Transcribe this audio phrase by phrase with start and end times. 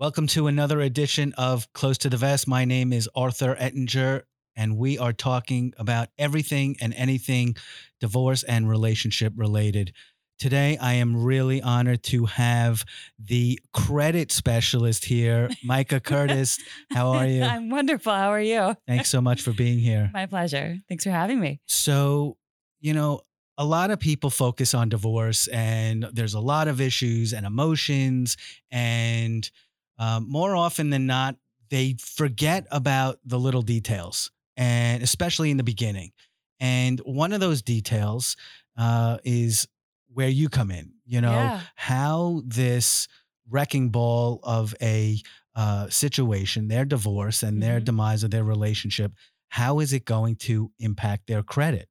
[0.00, 2.46] Welcome to another edition of Close to the Vest.
[2.46, 4.22] My name is Arthur Ettinger,
[4.54, 7.56] and we are talking about everything and anything
[7.98, 9.92] divorce and relationship related.
[10.38, 12.84] Today, I am really honored to have
[13.18, 16.60] the credit specialist here, Micah Curtis.
[16.92, 17.42] How are you?
[17.42, 18.12] I'm wonderful.
[18.12, 18.76] How are you?
[18.86, 20.12] Thanks so much for being here.
[20.14, 20.76] My pleasure.
[20.88, 21.58] Thanks for having me.
[21.66, 22.36] So,
[22.80, 23.22] you know,
[23.60, 28.36] a lot of people focus on divorce, and there's a lot of issues and emotions.
[28.70, 29.50] And
[29.98, 31.36] um, more often than not,
[31.70, 36.12] they forget about the little details, and especially in the beginning.
[36.60, 38.36] And one of those details
[38.76, 39.68] uh, is
[40.12, 41.60] where you come in, you know, Yeah.
[41.76, 43.08] how this
[43.48, 45.20] wrecking ball of a
[45.54, 47.84] uh, situation, their divorce and their Mhm.
[47.84, 49.12] demise of their relationship,
[49.48, 51.88] how is it going to impact their credit?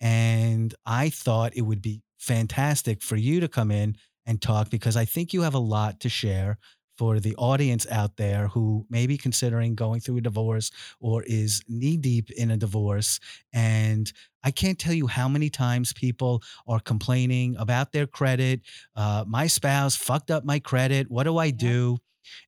[0.00, 3.96] And I thought it would be fantastic for you to come in
[4.26, 6.58] and talk because I think you have a lot to share
[7.00, 11.62] for the audience out there who may be considering going through a divorce or is
[11.66, 13.18] knee deep in a divorce.
[13.54, 14.12] And
[14.44, 18.60] I can't tell you how many times people are complaining about their credit.
[18.94, 21.10] Uh, my spouse fucked up my credit.
[21.10, 21.52] What do I Yeah.
[21.72, 21.96] do?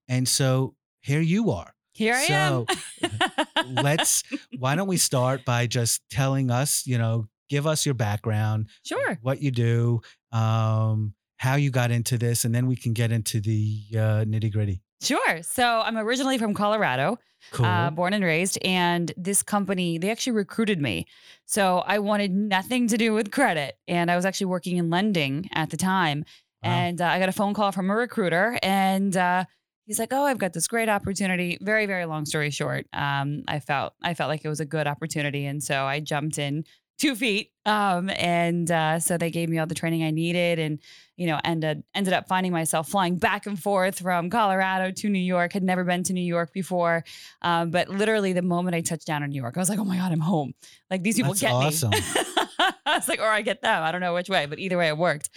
[0.06, 1.72] And so here you are.
[1.94, 2.66] Here I So,
[3.02, 3.74] am.
[3.82, 4.22] Let's,
[4.58, 9.18] why don't we start by just telling us, you know, give us your background, Sure.
[9.22, 13.40] what you do, um, how you got into this, and then we can get into
[13.40, 14.80] the uh, nitty gritty.
[15.02, 15.42] Sure.
[15.42, 17.18] So I'm originally from Colorado,
[17.50, 17.66] Cool.
[17.66, 18.56] uh, born and raised.
[18.64, 21.06] And this company, they actually recruited me.
[21.44, 23.76] So I wanted nothing to do with credit.
[23.88, 26.24] And I was actually working in lending at the time.
[26.62, 26.70] Wow.
[26.70, 28.56] And uh, I got a phone call from a recruiter.
[28.62, 29.46] And uh,
[29.86, 33.58] he's like, "Oh, I've got this great opportunity." Very, very long story short, um, I
[33.58, 36.64] felt I felt like it was a good opportunity, and so I jumped in
[37.02, 37.50] two feet.
[37.66, 40.78] Um, and uh, so they gave me all the training I needed, and
[41.16, 45.18] you know, ended ended up finding myself flying back and forth from Colorado to New
[45.18, 45.52] York.
[45.52, 47.04] Had never been to New York before,
[47.42, 49.84] um, but literally the moment I touched down in New York, I was like, "Oh
[49.84, 50.54] my god, I'm home!"
[50.90, 51.90] Like these people That's get awesome.
[51.90, 51.98] me.
[52.86, 53.82] I was like, or I get them.
[53.82, 55.30] I don't know which way, but either way, it worked.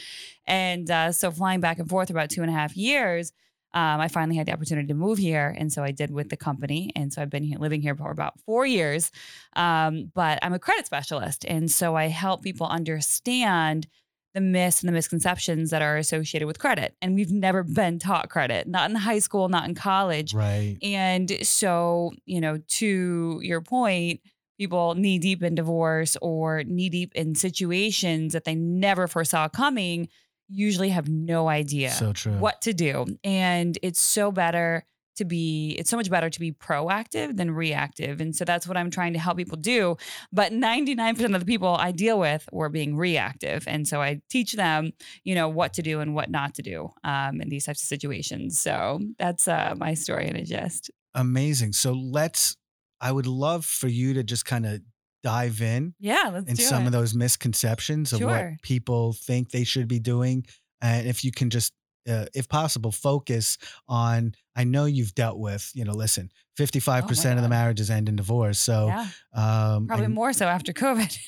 [0.45, 3.33] And uh, so flying back and forth about two and a half years,
[3.75, 6.37] um, I finally had the opportunity to move here, and so I did with the
[6.37, 6.91] company.
[6.95, 9.11] And so I've been here, living here for about four years.
[9.55, 13.87] Um, but I'm a credit specialist, and so I help people understand
[14.33, 16.95] the myths and the misconceptions that are associated with credit.
[17.01, 20.33] And we've never been taught credit, not in high school, not in college.
[20.33, 20.77] right.
[20.81, 24.21] And so, you know, to your point,
[24.57, 30.07] people knee deep in divorce or knee deep in situations that they never foresaw coming
[30.47, 33.05] usually have no idea So what to do.
[33.23, 34.85] And it's so better
[35.15, 38.19] to be, it's so much better to be proactive than reactive.
[38.19, 39.97] And so that's what I'm trying to help people do.
[40.31, 43.63] But 99% of the people I deal with were being reactive.
[43.67, 44.91] And so I teach them,
[45.23, 47.87] you know, what to do and what not to do um, in these types of
[47.87, 48.59] situations.
[48.59, 50.91] So that's uh, my story in a gist.
[51.13, 51.73] Amazing.
[51.73, 52.57] So let's,
[52.99, 54.81] I would love for you to just kind of
[55.25, 56.85] dive in Yeah, let's in do some it.
[56.87, 58.27] of those misconceptions of Sure.
[58.51, 60.45] what people think they should be doing.
[60.81, 61.73] And if you can just,
[62.07, 67.41] uh, if possible, focus on, I know you've dealt with, you know, listen, 55% of
[67.41, 68.59] the Oh marriages end in divorce.
[68.59, 71.17] So, yeah, um, probably and more so after COVID.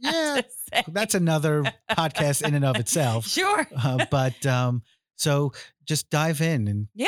[0.00, 0.40] Yeah,
[0.88, 3.26] that's another podcast in and of itself.
[3.28, 3.66] Sure.
[3.76, 4.82] Uh, but um,
[5.16, 5.52] so
[5.86, 7.06] just dive in and Yeah,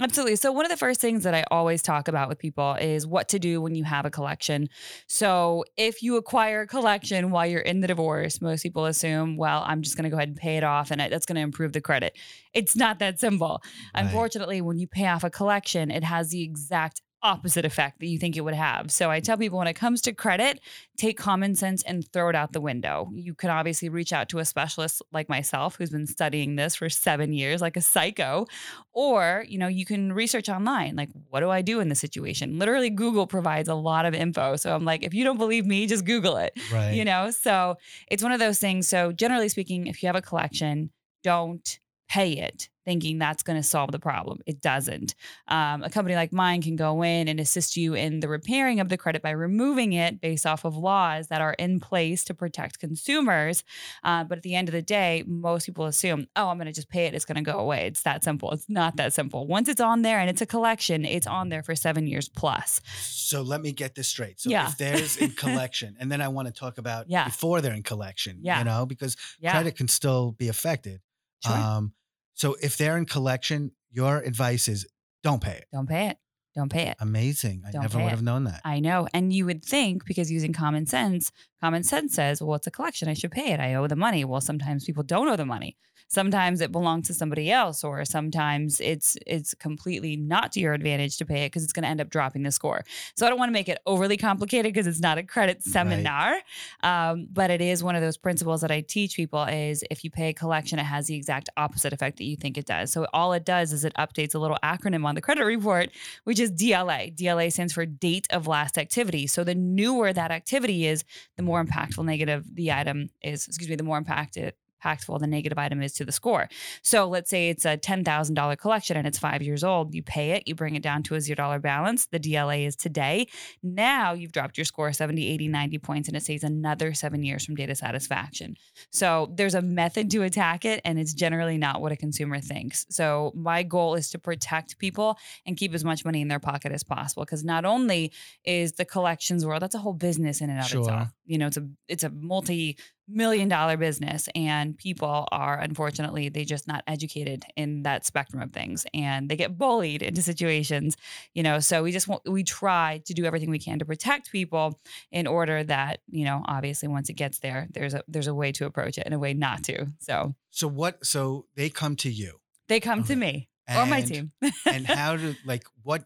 [0.00, 0.36] absolutely.
[0.36, 3.28] So, one of the first things that I always talk about with people is what
[3.30, 4.68] to do when you have a collection.
[5.06, 9.64] So, if you acquire a collection while you're in the divorce, most people assume, well,
[9.66, 11.72] I'm just going to go ahead and pay it off and that's going to improve
[11.72, 12.16] the credit.
[12.52, 13.62] It's not that simple.
[13.94, 14.04] Right.
[14.04, 18.18] Unfortunately, when you pay off a collection, it has the exact opposite effect that you
[18.18, 18.90] think it would have.
[18.90, 20.60] So I tell people when it comes to credit,
[20.96, 23.10] take common sense and throw it out the window.
[23.14, 26.88] You can obviously reach out to a specialist like myself who's been studying this for
[26.88, 28.46] 7 years like a psycho,
[28.92, 32.58] or, you know, you can research online like what do I do in this situation?
[32.58, 34.56] Literally Google provides a lot of info.
[34.56, 36.92] So I'm like if you don't believe me, just Google it right.
[36.94, 37.76] you know so
[38.08, 40.90] it's one of those things so generally speaking if you have a collection
[41.22, 41.78] don't
[42.08, 45.14] pay it thinking that's going to solve the problem it doesn't
[45.48, 48.88] um, a company like mine can go in and assist you in the repairing of
[48.88, 52.78] the credit by removing it based off of laws that are in place to protect
[52.78, 53.64] consumers
[54.04, 56.72] uh, but at the end of the day most people assume oh i'm going to
[56.72, 59.46] just pay it it's going to go away it's that simple it's not that simple
[59.48, 62.80] once it's on there and it's a collection it's on there for seven years plus
[63.00, 64.38] So let me get this straight.
[64.38, 64.68] So Yeah.
[64.68, 67.24] if there's in collection, and then I want to talk about Yeah.
[67.24, 68.58] before they're in collection, Yeah.
[68.58, 71.00] you know, because yeah credit can still be affected.
[71.46, 71.56] Sure.
[71.56, 71.92] Um,
[72.34, 74.86] so if they're in collection, your advice is
[75.22, 75.66] don't pay it.
[75.72, 76.18] don't pay it
[76.56, 77.62] don't pay it Amazing.
[77.68, 78.16] I Don't never pay would it.
[78.16, 78.62] have known that.
[78.64, 79.06] I know.
[79.12, 83.08] And you would think because using common sense, common sense says, well, it's a collection.
[83.10, 83.60] I should pay it.
[83.60, 84.24] I owe the money.
[84.24, 85.76] Well, sometimes people don't owe the money.
[86.08, 91.16] Sometimes it belongs to somebody else, or sometimes it's it's completely not to your advantage
[91.18, 92.84] to pay it because it's going to end up dropping the score.
[93.16, 96.36] So I don't want to make it overly complicated because it's not a credit seminar,
[96.82, 97.10] right.
[97.10, 100.10] um, but it is one of those principles that I teach people is if you
[100.10, 102.92] pay a collection, it has the exact opposite effect that you think it does.
[102.92, 105.90] So all it does is it updates a little acronym on the credit report,
[106.24, 107.14] which is DLA.
[107.16, 109.26] DLA stands for date of last activity.
[109.26, 111.04] So the newer that activity is,
[111.36, 114.54] the more impactful negative the item is, excuse me, the more impacted
[114.86, 116.48] impactful the negative item is to the score.
[116.82, 119.94] So let's say it's a $10,000 collection and it's five years old.
[119.94, 122.06] You pay it, you bring it down to a $0 balance.
[122.06, 123.26] The DLA is today.
[123.62, 127.44] Now you've dropped your score 70, 80, 90 points and it saves another seven years
[127.44, 128.56] from data satisfaction.
[128.90, 132.86] So there's a method to attack it and it's generally not what a consumer thinks.
[132.90, 136.72] So my goal is to protect people and keep as much money in their pocket
[136.72, 138.12] as possible because not only
[138.44, 140.80] is the collections world, that's a whole business in and of sure.
[140.80, 141.15] itself.
[141.26, 142.76] You know, it's a it's a multi
[143.08, 148.50] million dollar business and people are unfortunately they just not educated in that spectrum of
[148.52, 150.96] things and they get bullied into situations
[151.32, 154.32] you know so we just want we try to do everything we can to protect
[154.32, 154.80] people
[155.12, 158.50] in order that you know obviously once it gets there there's a there's a way
[158.50, 160.34] to approach it and a way not to so.
[160.50, 162.40] So what so they come to you?
[162.68, 163.08] They come okay.
[163.08, 164.32] to me and, or my team.
[164.66, 166.04] and how do like what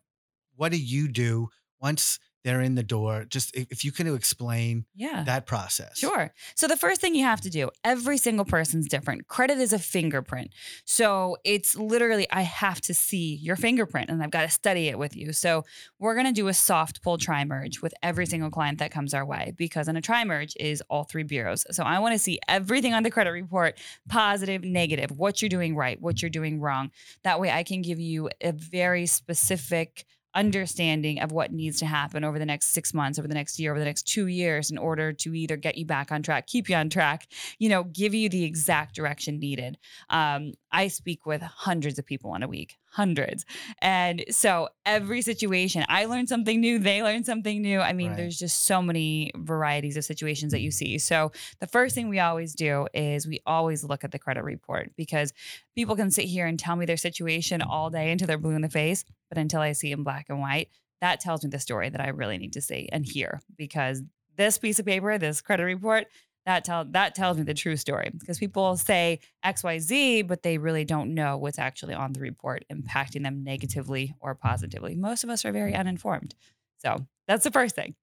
[0.56, 1.49] what do you do
[1.81, 3.25] once they're in the door.
[3.28, 5.25] Just if you can explain yeah.
[5.25, 5.98] that process.
[5.98, 6.32] Sure.
[6.54, 9.28] So the first thing you have to do, every single person's different.
[9.28, 10.50] Credit is a fingerprint.
[10.84, 14.98] So it's literally I have to see your fingerprint and I've got to study it
[14.98, 15.32] with you.
[15.32, 15.64] So
[15.98, 19.14] we're going to do a soft pull tri merge with every single client that comes
[19.14, 21.66] our way because in a tri merge is all three bureaus.
[21.70, 23.78] So I want to see everything on the credit report,
[24.08, 26.90] positive, negative, what you're doing right, what you're doing wrong.
[27.22, 32.25] That way I can give you a very specific understanding of what needs to happen
[32.25, 34.79] over the next six months, over the next year, over the next two years in
[34.79, 37.27] order to either get you back on track, keep you on track,
[37.59, 39.79] you know, give you the exact direction needed.
[40.09, 43.44] Um, I speak with hundreds of people in a week, hundreds.
[43.81, 44.69] And so mm.
[44.87, 47.81] every situation, I learn something new, they learn something new.
[47.81, 48.17] I mean, right.
[48.17, 50.75] there's just so many varieties of situations that you mm.
[50.75, 50.99] see.
[50.99, 54.93] So the first thing we always do is we always look at the credit report
[54.96, 55.32] because
[55.75, 57.96] people can sit here and tell me their situation all mm-hmm.
[57.96, 59.05] day until they're blue in the face.
[59.28, 60.69] But until I see in black and white,
[61.00, 64.02] that tells me the story that I really need to see and hear because
[64.37, 66.06] this piece of paper, this credit report,
[66.46, 68.10] that tell that tells me the true story.
[68.19, 73.22] Because people say xyz but they really don't know what's actually on the report impacting
[73.22, 74.94] them negatively or positively.
[74.96, 76.34] Most of us are very uninformed.
[76.78, 77.94] So that's the first thing.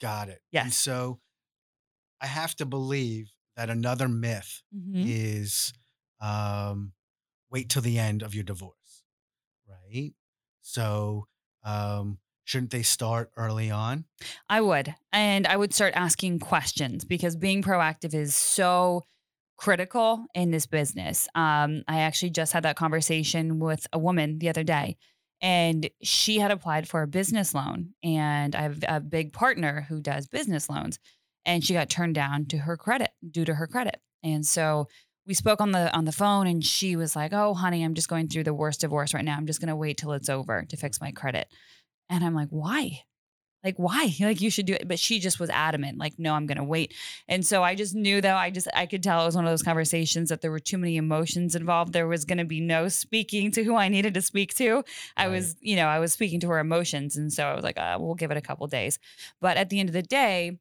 [0.00, 0.40] Got it.
[0.52, 0.64] Yes.
[0.64, 1.20] and so
[2.20, 5.04] i have to believe that another myth mm-hmm.
[5.06, 5.72] is
[6.20, 6.92] um,
[7.50, 8.76] wait till the end of your divorce
[9.68, 10.12] right?
[10.62, 11.26] So
[11.64, 14.04] um, shouldn't they start early on?
[14.48, 14.94] I would.
[15.12, 19.04] And I would start asking questions because being proactive is so
[19.58, 21.28] critical in this business.
[21.34, 24.96] Um, I actually just had that conversation with a woman the other day,
[25.42, 27.94] and she had applied for a business loan.
[28.02, 31.00] And I have a big partner who does business loans,
[31.44, 34.00] and she got turned down to her credit due to her credit.
[34.22, 34.86] And so
[35.26, 38.08] we spoke on the on the phone and she was like, "Oh, honey, I'm just
[38.08, 39.36] going through the worst divorce right now.
[39.36, 41.48] I'm just going to wait till it's over to fix my credit."
[42.08, 43.02] And I'm like, why?
[43.64, 44.14] Like, why?
[44.20, 44.86] Like, you should do it.
[44.88, 46.94] But she just was adamant, like, no, I'm going to wait.
[47.28, 49.50] And so I just knew, though, I just, I could tell it was one of
[49.50, 51.92] those conversations that there were too many emotions involved.
[51.92, 54.84] There was going to be no speaking to who I needed to speak to.
[55.16, 57.16] I was, you know, I was speaking to her emotions.
[57.16, 58.98] And so I was like, uh, we'll give it a couple days.
[59.40, 60.58] But at the end of the day,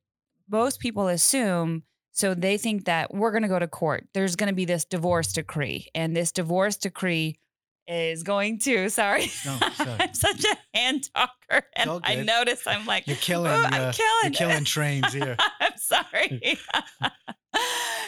[0.49, 1.83] most people assume
[2.15, 4.07] so they think that we're going to go to court.
[4.13, 7.39] There's going to be this divorce decree, and this divorce decree
[7.87, 8.89] is going to.
[8.89, 13.51] Sorry, no, I'm such a hand talker, and I notice I'm like you're killing.
[13.51, 14.23] I'm uh, killing.
[14.23, 15.35] You're killing trains here.
[15.59, 16.59] I'm sorry.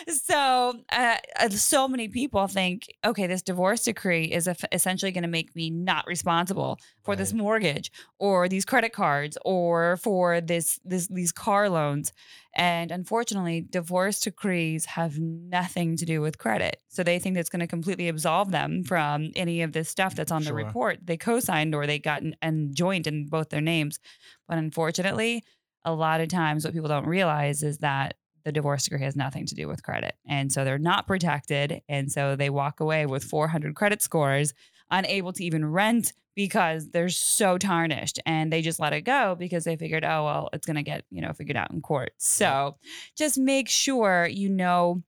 [0.07, 5.27] so, uh, uh, so many people think, okay, this divorce decree is essentially going to
[5.27, 7.17] make me not responsible for right.
[7.17, 12.13] this mortgage or these credit cards or for this this these car loans.
[12.55, 16.81] And unfortunately, divorce decrees have nothing to do with credit.
[16.87, 20.31] So they think that's going to completely absolve them from any of this stuff that's
[20.31, 20.51] on sure.
[20.51, 23.99] the report they co-signed or they got and joined in both their names.
[24.47, 25.43] But unfortunately,
[25.85, 28.15] a lot of times what people don't realize is that
[28.47, 30.15] the divorce decree has nothing to do with credit.
[30.25, 31.81] And so they're not protected.
[31.89, 34.53] And so they walk away with 400 credit scores,
[34.89, 39.65] unable to even rent because they're so tarnished and they just let it go because
[39.65, 42.13] they figured, oh, well, it's going to get, you know, figured out in court.
[42.19, 42.77] So
[43.17, 45.03] just make sure you know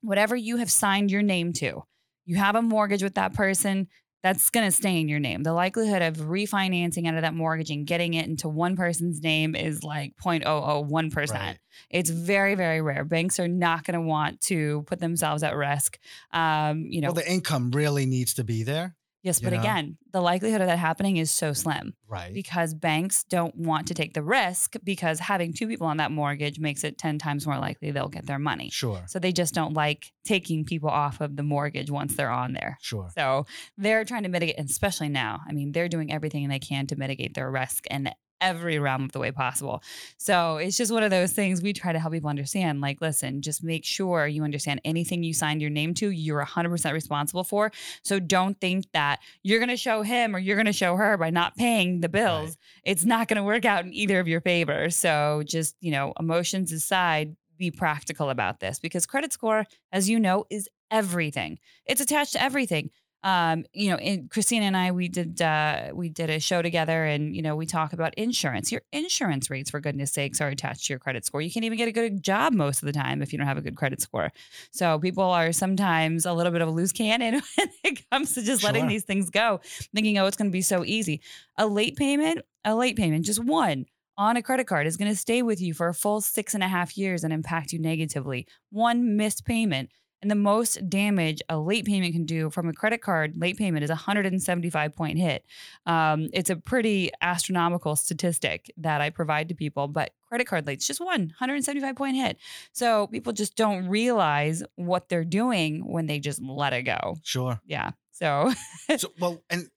[0.00, 1.82] whatever you have signed your name to,
[2.24, 3.88] you have a mortgage with that person.
[4.22, 5.42] That's going to stay in your name.
[5.42, 9.54] The likelihood of refinancing out of that mortgage and getting it into one person's name
[9.54, 11.30] is like 0.001%.
[11.30, 11.58] Right.
[11.90, 13.04] It's very, very rare.
[13.04, 15.98] Banks are not going to want to put themselves at risk.
[16.32, 18.96] Um, you know, Well, the income really needs to be there.
[19.22, 19.58] Yes, but know?
[19.60, 22.32] again, the likelihood of that happening is so slim Right.
[22.32, 26.58] because banks don't want to take the risk because having two people on that mortgage
[26.58, 28.70] makes it 10 times more likely they'll get their money.
[28.70, 29.02] Sure.
[29.08, 32.78] So they just don't like taking people off of the mortgage once they're on there.
[32.80, 33.10] Sure.
[33.14, 33.46] So
[33.76, 35.40] they're trying to mitigate, and especially now.
[35.48, 38.10] I mean, they're doing everything they can to mitigate their risk in
[38.40, 39.82] every realm of the way possible.
[40.16, 42.80] So it's just one of those things we try to help people understand.
[42.80, 46.92] Like, listen, just make sure you understand anything you signed your name to, you're 100%
[46.92, 47.72] responsible for.
[48.02, 51.16] So don't think that you're going to show him or you're going to show her
[51.16, 52.50] by not paying the bills.
[52.50, 52.56] Right.
[52.84, 54.90] It's not going to work out in either of your favor.
[54.90, 60.20] So just, you know, emotions aside, be practical about this because credit score, as you
[60.20, 61.58] know, is everything.
[61.86, 62.90] It's attached to everything.
[63.24, 67.04] Um, you know, in, Christina and I, we did uh, we did a show together,
[67.04, 68.70] and you know, we talk about insurance.
[68.70, 71.40] Your insurance rates, for goodness sakes, are attached to your credit score.
[71.40, 73.58] You can't even get a good job most of the time if you don't have
[73.58, 74.32] a good credit score.
[74.70, 78.42] So people are sometimes a little bit of a loose cannon when it comes to
[78.42, 79.60] just letting these things go,
[79.94, 81.20] thinking, oh, it's going to be so easy.
[81.56, 83.86] A late payment, a late payment, just one
[84.18, 86.62] on a credit card is going to stay with you for a full six and
[86.64, 88.46] a half years and impact you negatively.
[88.70, 89.90] One missed payment.
[90.20, 93.84] And the most damage a late payment can do from a credit card late payment
[93.84, 95.44] is a 175 point hit.
[95.86, 100.86] Um, it's a pretty astronomical statistic that I provide to people, but credit card late's
[100.86, 102.38] just one 175 point hit.
[102.72, 107.16] So people just don't realize what they're doing when they just let it go.
[107.22, 107.60] Sure.
[107.64, 107.92] Yeah.
[108.10, 108.52] So
[108.96, 109.68] so well, and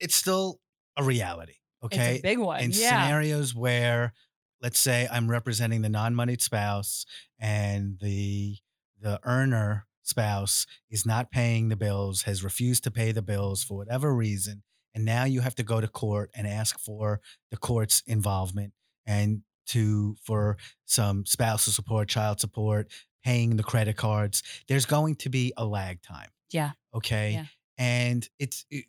[0.00, 0.60] it's still
[0.96, 1.56] a reality.
[1.82, 1.96] Okay.
[2.14, 2.60] it's a big one.
[2.60, 3.04] in yeah.
[3.04, 4.14] scenarios where
[4.62, 7.04] let's say i'm representing the non-moneyed spouse
[7.38, 8.56] and the
[9.04, 13.76] the earner spouse is not paying the bills has refused to pay the bills for
[13.76, 14.62] whatever reason
[14.94, 17.20] and now you have to go to court and ask for
[17.50, 18.72] the court's involvement
[19.06, 22.90] and to for some spousal support child support
[23.24, 26.72] paying the credit cards there's going to be a lag time Yeah.
[26.94, 27.46] okay Yeah.
[27.78, 28.84] and it's it,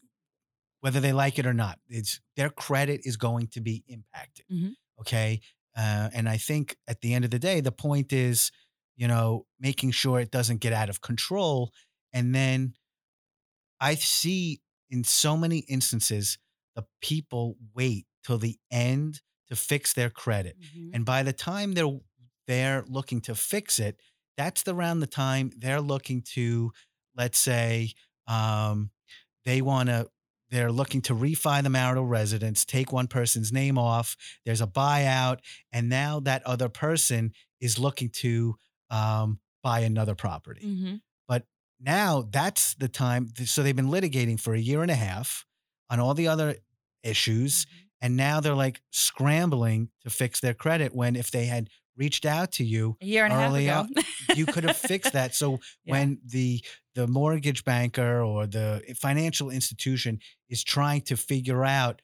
[0.81, 4.73] whether they like it or not it's their credit is going to be impacted Mhm.
[4.99, 5.39] okay
[5.77, 8.51] uh, and i think at the end of the day the point is
[8.95, 11.71] you know making sure it doesn't get out of control
[12.13, 12.73] and then
[13.79, 16.37] i see in so many instances
[16.75, 20.91] the people wait till the end to fix their credit Mhm.
[20.93, 21.99] and by the time they're
[22.47, 23.99] they're looking to fix it,
[24.37, 26.71] that's the around the time they're looking to,
[27.15, 27.91] let's say,
[28.27, 28.91] um,
[29.45, 30.07] they want to.
[30.51, 34.15] They're looking to refi the marital residence, take one person's name off.
[34.45, 35.39] There's a buyout,
[35.71, 38.57] and now that other person is looking to
[38.95, 40.61] um, buy another property.
[40.65, 41.01] Mhm.
[41.77, 43.27] Now that's the time.
[43.45, 45.45] So they've been litigating for a year and a half
[45.89, 46.55] on all the other
[47.03, 47.65] issues.
[47.65, 47.69] Mhm.
[48.01, 52.53] And now they're like scrambling to fix their credit when if they had reached out
[52.53, 53.87] to you, A year and a half early ago.
[54.35, 55.35] you could have fixed that.
[55.35, 55.91] So Yeah.
[55.91, 62.01] when the the mortgage banker or the financial institution is trying to figure out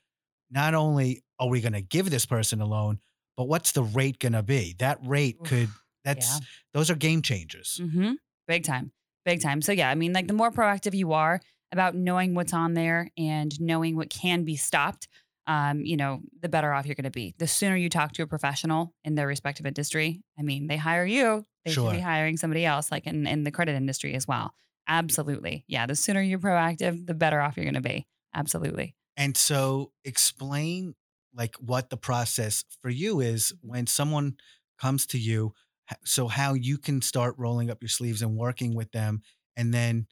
[0.49, 2.99] not only are we going to give this person a loan,
[3.37, 4.75] but what's the rate going to be?
[4.79, 5.69] That rate Oof, could
[6.03, 6.45] that's yeah.
[6.73, 7.79] those are game changers.
[7.81, 8.13] Mm-hmm.
[8.47, 8.91] Big time.
[9.25, 9.61] Big time.
[9.61, 11.41] So yeah, I mean, like the more proactive you are
[11.71, 15.07] about knowing what's on there and knowing what can be stopped,
[15.47, 17.33] um, you know, the better off you're going to be.
[17.37, 21.05] The sooner you talk to a professional in their respective industry, I mean, they hire
[21.05, 24.53] you, they should be hiring somebody else, like in, in the credit industry as well.
[24.87, 25.63] Absolutely.
[25.67, 25.85] Yeah.
[25.85, 28.07] The sooner you're proactive, the better off you're going to be.
[28.35, 28.95] Absolutely.
[29.15, 30.95] And so explain
[31.33, 34.35] like what the process for you is when someone
[34.79, 35.53] comes to you
[36.05, 39.21] so how you can start rolling up your sleeves and working with them
[39.57, 40.07] and then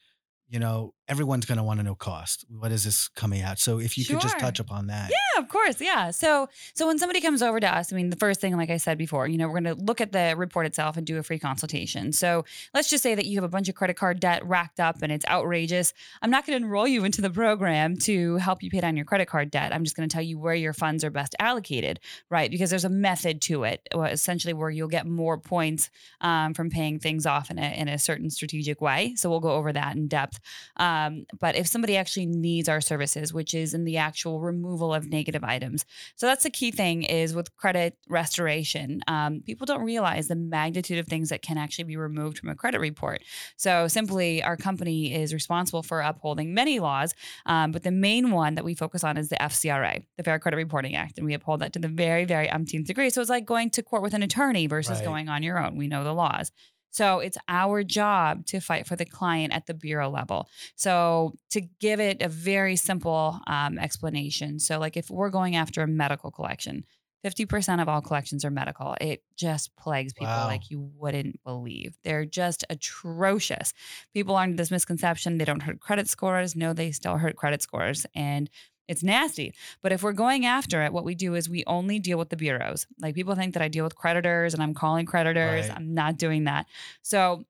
[0.49, 3.79] you know everyone's going to want to know cost what is this coming out so
[3.79, 5.81] if you could just touch upon that Yeah, of course.
[5.81, 6.11] Yeah.
[6.11, 8.77] So so when somebody comes over to us, I mean, the first thing, like I
[8.77, 11.23] said before, you know, we're going to look at the report itself and do a
[11.23, 12.11] free consultation.
[12.11, 14.97] So let's just say that you have a bunch of credit card debt racked up
[15.01, 15.93] and it's outrageous.
[16.21, 19.05] I'm not going to enroll you into the program to help you pay down your
[19.05, 19.73] credit card debt.
[19.73, 21.99] I'm just going to tell you where your funds are best allocated,
[22.29, 22.51] right?
[22.51, 25.89] Because there's a method to it, essentially where you'll get more points
[26.21, 29.13] um, from paying things off in a in a certain strategic way.
[29.15, 30.39] So we'll go over that in depth.
[30.77, 30.98] Um,
[31.39, 35.43] but if somebody actually needs our services, which is in the actual removal of negative
[35.43, 39.01] items, so that's the key thing is with credit restoration.
[39.07, 42.55] Um, people don't realize the magnitude of things that can actually be removed from a
[42.55, 43.21] credit report.
[43.57, 47.13] So simply, our company is responsible for upholding many laws,
[47.45, 50.57] um, but the main one that we focus on is the FCRA, the Fair Credit
[50.57, 53.09] Reporting Act, and we uphold that to the very, very umpteenth degree.
[53.09, 55.05] So it's like going to court with an attorney versus Right.
[55.05, 55.75] going on your own.
[55.77, 56.51] We know the laws.
[56.91, 60.49] So it's our job to fight for the client at the bureau level.
[60.75, 65.81] So to give it a very simple um, explanation, so like if we're going after
[65.83, 66.83] a medical collection,
[67.25, 68.95] 50% of all collections are medical.
[69.01, 70.47] It just plagues people Wow.
[70.47, 71.97] like you wouldn't believe.
[72.03, 73.73] They're just atrocious.
[74.13, 76.55] People are under this misconception they don't hurt credit scores.
[76.55, 78.05] No, they still hurt credit scores.
[78.15, 78.49] And
[78.89, 79.53] it's nasty.
[79.81, 82.35] But if we're going after it, what we do is we only deal with the
[82.35, 82.85] bureaus.
[82.99, 85.69] Like people think that I deal with creditors and I'm calling creditors.
[85.69, 85.75] Right.
[85.77, 86.65] I'm not doing that.
[87.03, 87.45] So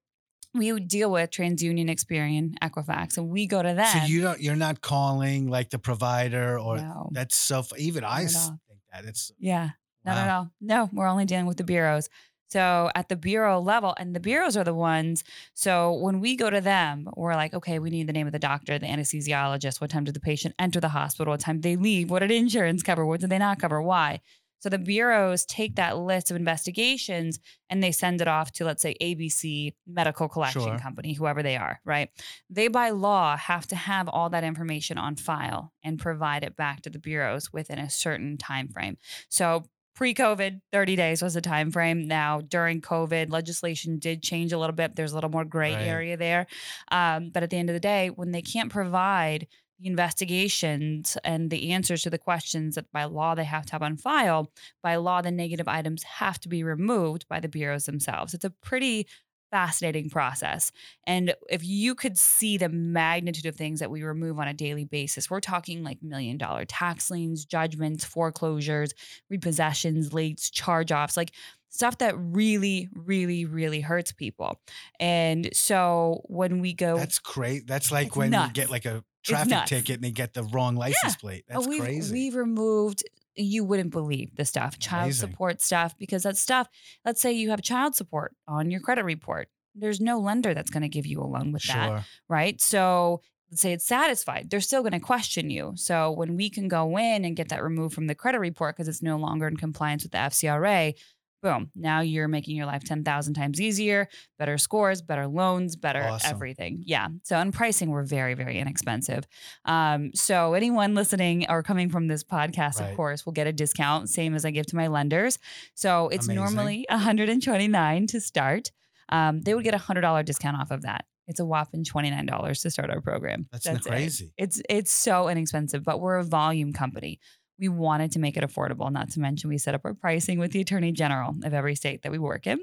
[0.54, 4.00] we would deal with TransUnion, Experian, Equifax, and we go to them.
[4.02, 7.10] So you don't you're not calling like the provider or no.
[7.12, 8.60] that's so even I Not at all.
[8.68, 9.70] think that it's Yeah,
[10.04, 10.38] not at Wow.
[10.40, 10.50] all.
[10.60, 12.10] No, we're only dealing with the bureaus.
[12.50, 15.24] So at the bureau level, and the bureaus are the ones.
[15.54, 18.40] So when we go to them, we're like, okay, we need the name of the
[18.40, 19.80] doctor, the anesthesiologist.
[19.80, 21.32] What time did the patient enter the hospital?
[21.32, 22.10] What time did they leave?
[22.10, 23.06] What did insurance cover?
[23.06, 23.82] What did they not cover?
[23.82, 24.22] Why?
[24.62, 27.40] So the bureaus take that list of investigations
[27.70, 30.78] and they send it off to, let's say, ABC Medical Collection Sure.
[30.78, 32.10] Company, whoever they are, right?
[32.50, 36.82] They, by law, have to have all that information on file and provide it back
[36.82, 38.98] to the bureaus within a certain time frame.
[39.30, 39.64] So
[40.00, 42.08] pre-COVID, 30 days was the time frame.
[42.08, 44.96] Now during COVID, legislation did change a little bit.
[44.96, 45.88] There's a little more gray Right.
[45.88, 46.48] area there.
[46.90, 49.46] Um, but at the end of the day, when they can't provide
[49.78, 53.82] the investigations and the answers to the questions that by law they have to have
[53.84, 54.50] on file,
[54.82, 58.34] by law the negative items have to be removed by the bureaus themselves.
[58.34, 59.06] It's a pretty
[59.52, 60.72] fascinating process.
[61.06, 64.86] And if you could see the magnitude of things that we remove on a daily
[64.86, 68.94] basis, we're talking like million dollar tax liens, judgments, foreclosures,
[69.30, 71.32] repossessions, lates, charge offs, like
[71.70, 74.60] stuff that really, really, really hurts people.
[75.00, 77.68] And so when we go, that's great.
[77.68, 78.50] That's like when nuts.
[78.50, 81.46] you get like a traffic ticket and they get the wrong license plate.
[81.50, 82.14] Oh, That's we've, crazy.
[82.14, 83.04] We've removed,
[83.40, 85.30] you wouldn't believe the stuff, child Amazing.
[85.30, 86.68] support stuff, because that stuff,
[87.06, 89.50] let's say you have child support on your credit report.
[89.76, 92.60] There's no lender that's going to give you a loan with that, right?
[92.60, 94.50] So let's say it's satisfied.
[94.50, 95.74] They're still going to question you.
[95.76, 98.88] So when we can go in and get that removed from the credit report because
[98.88, 100.96] it's no longer in compliance with the FCRA,
[101.42, 106.30] boom, now you're making your life 10,000 times easier, better scores, better loans, better Awesome.
[106.32, 106.84] everything.
[106.86, 107.08] Yeah.
[107.24, 109.26] So on pricing, we're very, very inexpensive.
[109.66, 112.90] Um, so anyone listening or coming from this podcast, Right.
[112.92, 115.40] of course, will get a discount, same as I give to my lenders.
[115.76, 116.36] So it's Amazing.
[116.36, 118.72] normally 129 to start.
[119.12, 121.06] Um, they would get a hundred dollar discount off of that.
[121.28, 123.48] It's a whopping twenty nine dollars to start our program.
[123.52, 123.82] That's, it.
[123.82, 124.34] crazy.
[124.38, 127.20] It's it's so inexpensive, but we're a volume company.
[127.60, 128.92] We wanted to make it affordable.
[128.92, 132.04] Not to mention, we set up our pricing with the attorney general of every state
[132.04, 132.60] that we work in,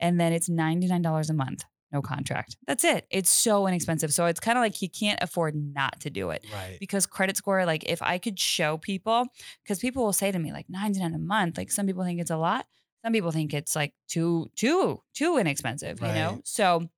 [0.00, 2.56] and then it's ninety nine dollars a month, no contract.
[2.66, 3.06] That's it.
[3.10, 4.12] It's so inexpensive.
[4.12, 6.76] So it's kind of like you can't afford not to do it Right.
[6.80, 9.26] because credit score like if i could show people
[9.62, 12.30] because people will say to me like 99 a month like some people think it's
[12.30, 12.66] a lot
[13.04, 16.88] some people think it's like too too too inexpensive you know so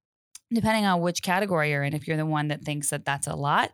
[0.53, 3.35] depending on which category you're in if you're the one that thinks that that's a
[3.35, 3.71] lot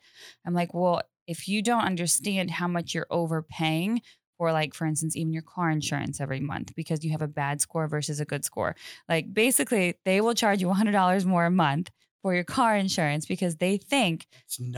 [0.46, 4.03] i'm like well if you don't understand how much you're overpaying
[4.37, 7.61] for like for instance even your car insurance every month because you have a bad
[7.61, 8.75] score versus a good score
[9.09, 11.90] like basically they will charge you $100 more a month
[12.23, 14.27] for your car insurance because they think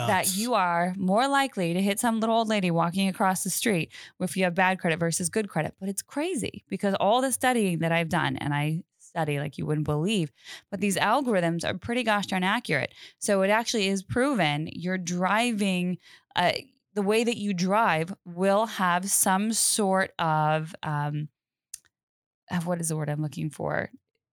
[0.06, 3.90] that you are more likely to hit some little old lady walking across the street
[4.20, 5.74] if you have bad credit versus good credit.
[5.80, 9.66] But it's crazy because all the studying that I've done, and I study like you
[9.66, 10.32] wouldn't believe,
[10.70, 12.94] but these algorithms are pretty gosh darn accurate.
[13.18, 15.98] So it actually is proven you're driving.
[16.36, 16.52] Uh,
[16.94, 21.28] the way that you drive will have some sort of um,
[22.50, 23.90] uh, what is the word I'm looking for?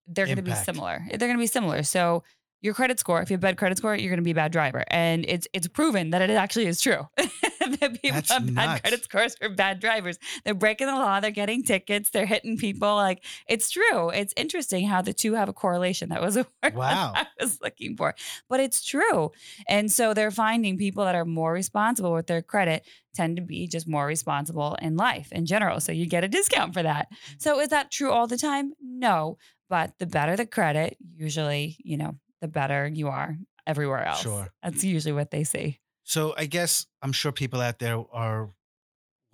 [0.07, 1.01] They're going to be similar.
[1.09, 1.83] They're going to be similar.
[1.83, 2.23] So
[2.61, 4.51] your credit score, if you have bad credit score, you're going to be a bad
[4.51, 7.07] driver, and it's it's proven that it actually is true.
[7.17, 8.81] that people That's have bad nuts.
[8.81, 10.17] credit scores are bad drivers.
[10.43, 11.19] They're breaking the law.
[11.19, 12.09] They're getting tickets.
[12.09, 12.95] They're hitting people.
[12.95, 14.09] Like it's true.
[14.09, 16.09] It's interesting how the two have a correlation.
[16.09, 17.13] That was a word Wow.
[17.15, 18.15] I was looking for,
[18.49, 19.31] but it's true.
[19.67, 23.67] And so they're finding people that are more responsible with their credit tend to be
[23.67, 25.79] just more responsible in life in general.
[25.79, 27.07] So you get a discount for that.
[27.11, 27.33] Mm-hmm.
[27.39, 28.73] So is that true all the time?
[28.81, 29.37] No.
[29.69, 34.21] But the better the credit, usually, you know, the better you are everywhere else.
[34.21, 34.49] Sure.
[34.63, 35.79] That's usually what they see.
[36.03, 38.49] So I guess I'm sure people out there are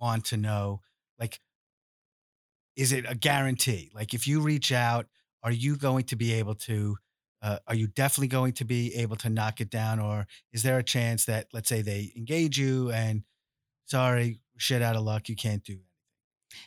[0.00, 0.82] want to know
[1.18, 1.40] like
[2.76, 3.90] is it a guarantee?
[3.94, 5.06] Like if you reach out,
[5.42, 6.98] are you going to be able to
[7.42, 10.78] uh, are you definitely going to be able to knock it down or is there
[10.78, 13.22] a chance that let's say they engage you and
[13.86, 15.95] sorry, shit out of luck, you can't do it.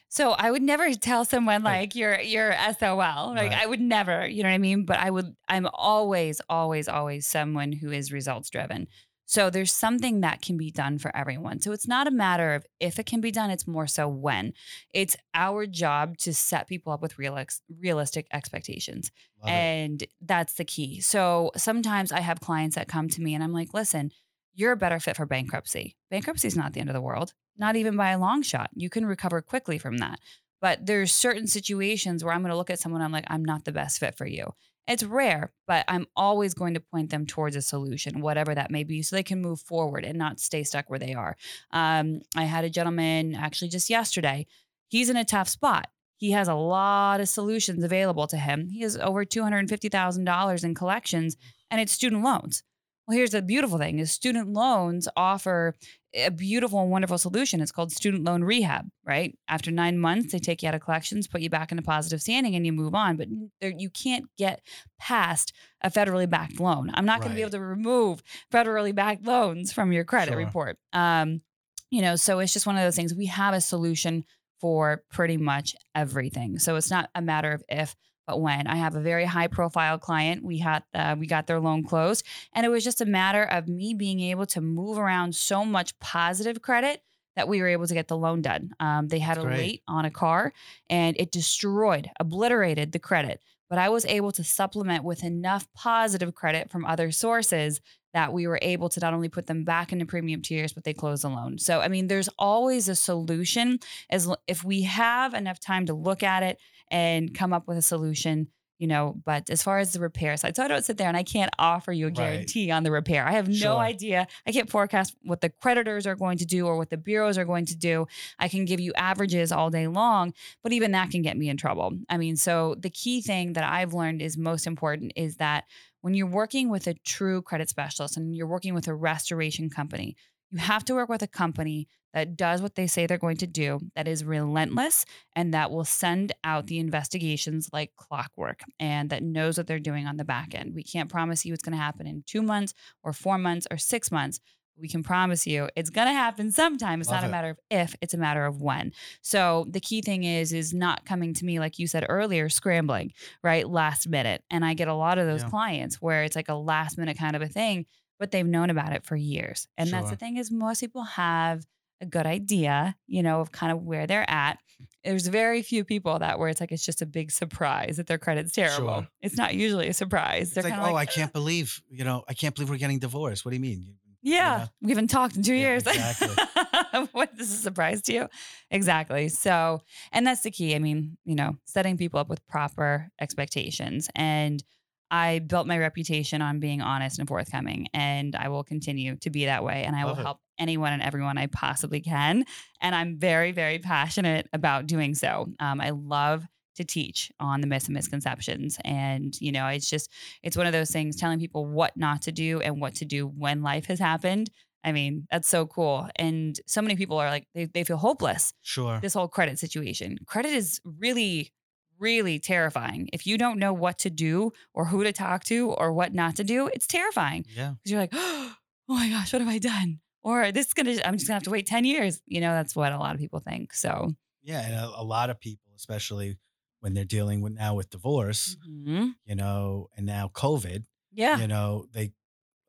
[0.07, 3.33] So I would never tell someone like you're you're SOL.
[3.35, 3.61] Like Right.
[3.61, 4.85] I would never, you know what I mean?
[4.85, 8.87] But I would I'm always, always, always someone who is results driven.
[9.29, 11.61] So there's something that can be done for everyone.
[11.61, 14.53] So it's not a matter of if it can be done, it's more so when.
[14.91, 17.37] It's our job to set people up with real
[17.79, 19.11] realistic expectations.
[19.43, 20.09] Love and it.
[20.19, 20.99] that's the key.
[20.99, 24.11] So sometimes I have clients that come to me and I'm like, listen,
[24.53, 25.95] you're a better fit for bankruptcy.
[26.09, 28.69] Bankruptcy is not the end of the world, not even by a long shot.
[28.73, 30.19] You can recover quickly from that.
[30.61, 33.65] But there's certain situations where I'm going to look at someone, I'm like, I'm not
[33.65, 34.53] the best fit for you.
[34.87, 38.83] It's rare, but I'm always going to point them towards a solution, whatever that may
[38.83, 41.37] be, so they can move forward and not stay stuck where they are.
[41.71, 44.47] Um, I had a gentleman actually just yesterday.
[44.87, 45.89] He's in a tough spot.
[46.17, 48.67] He has a lot of solutions available to him.
[48.67, 51.37] He has over $250,000 in collections
[51.71, 52.63] and it's student loans.
[53.09, 55.75] Well, here's the beautiful thing is student loans offer
[56.13, 57.59] a beautiful and wonderful solution.
[57.59, 59.35] It's called student loan rehab, right?
[59.47, 62.55] After nine months, they take you out of collections, put you back into positive standing,
[62.55, 63.17] and you move on.
[63.17, 63.29] But
[63.61, 64.61] there, you can't get
[64.99, 66.91] past a federally backed loan.
[66.93, 68.21] I'm not going to be able to remove
[68.53, 70.37] federally backed loans from your credit sure.
[70.37, 70.77] report.
[70.93, 71.41] Um,
[71.89, 73.15] you know, so it's just one of those things.
[73.15, 74.23] We have a solution
[74.61, 76.59] for pretty much everything.
[76.59, 77.95] So it's not a matter of if,
[78.29, 81.59] but when I have a very high profile client, we had uh, we got their
[81.59, 85.33] loan closed, and it was just a matter of me being able to move around
[85.33, 87.01] so much positive credit
[87.35, 88.69] that we were able to get the loan done.
[88.79, 89.57] Um, they had That's a great.
[89.57, 90.53] late on a car,
[90.91, 93.41] and it destroyed, obliterated the credit.
[93.67, 97.81] But I was able to supplement with enough positive credit from other sources
[98.13, 100.93] that we were able to not only put them back into premium tiers, but they
[100.93, 101.57] close the loan.
[101.57, 106.23] So, I mean, there's always a solution as if we have enough time to look
[106.23, 106.59] at it
[106.91, 108.47] and come up with a solution
[108.79, 111.17] you know but as far as the repair side so i don't sit there and
[111.17, 112.77] i can't offer you a guarantee right.
[112.77, 113.77] on the repair i have no sure.
[113.77, 117.37] idea i can't forecast what the creditors are going to do or what the bureaus
[117.37, 118.07] are going to do
[118.39, 121.57] i can give you averages all day long but even that can get me in
[121.57, 125.65] trouble i mean so the key thing that i've learned is most important is that
[126.01, 130.15] when you're working with a true credit specialist and you're working with a restoration company
[130.51, 133.47] you have to work with a company that does what they say they're going to
[133.47, 139.21] do, that is relentless, and that will send out the investigations like clockwork and that
[139.21, 140.73] knows what they're doing on the back end.
[140.73, 143.77] We can't promise you it's going to happen in two months or four months or
[143.77, 144.39] six months.
[144.79, 147.01] We can promise you it's going to happen sometime.
[147.01, 148.93] It's Love not a matter of if, it's a matter of when.
[149.21, 153.13] So the key thing is, is not coming to me, like you said earlier, scrambling,
[153.43, 153.69] right?
[153.69, 154.43] Last minute.
[154.49, 155.49] And I get a lot of those yeah.
[155.49, 157.85] clients where it's like a last minute kind of a thing
[158.19, 159.67] but they've known about it for years.
[159.77, 159.97] And sure.
[159.97, 161.65] that's the thing is most people have
[162.01, 164.59] a good idea, you know, of kind of where they're at.
[165.03, 168.17] There's very few people that where it's like it's just a big surprise that their
[168.17, 168.95] credit's terrible.
[168.95, 169.07] Sure.
[169.21, 170.53] It's not usually a surprise.
[170.53, 173.45] They're like, oh, like, I can't believe, you know, I can't believe we're getting divorced.
[173.45, 173.95] What do you mean?
[174.21, 174.69] Yeah, you know?
[174.81, 175.83] we haven't talked in two yeah, years.
[175.87, 177.07] Exactly.
[177.11, 178.27] what this is a surprise to you?
[178.71, 179.29] Exactly.
[179.29, 180.75] So, and that's the key.
[180.75, 184.63] I mean, you know, setting people up with proper expectations and
[185.11, 189.45] I built my reputation on being honest and forthcoming, and I will continue to be
[189.45, 189.83] that way.
[189.83, 190.25] And I Love will it.
[190.25, 192.45] help anyone and everyone I possibly can.
[192.81, 195.47] And I'm very, very passionate about doing so.
[195.59, 196.45] Um, I love
[196.79, 198.79] to teach on the myths and misconceptions.
[198.83, 200.09] And, you know, it's just,
[200.41, 203.27] it's one of those things telling people what not to do and what to do
[203.27, 204.49] when life has happened.
[204.83, 206.07] I mean, that's so cool.
[206.15, 208.53] And so many people are like, they, they feel hopeless.
[208.61, 208.99] Sure.
[209.01, 210.17] This whole credit situation.
[210.25, 211.51] Credit is really
[211.99, 213.09] really terrifying.
[213.11, 216.37] If you don't know what to do or who to talk to or what not
[216.37, 217.45] to do, it's terrifying.
[217.53, 217.73] Yeah.
[217.73, 218.55] Because you're like, oh
[218.87, 219.99] my gosh, what have I done?
[220.23, 222.21] Or this is gonna, I'm just gonna have to wait 10 years.
[222.25, 223.73] You know, that's what a lot of people think.
[223.73, 224.13] So
[224.43, 226.37] yeah, and a, a lot of people, especially
[226.79, 229.09] when they're dealing with now with divorce, mm-hmm.
[229.25, 230.85] you know, and now COVID.
[231.13, 231.37] Yeah.
[231.37, 232.11] You know, they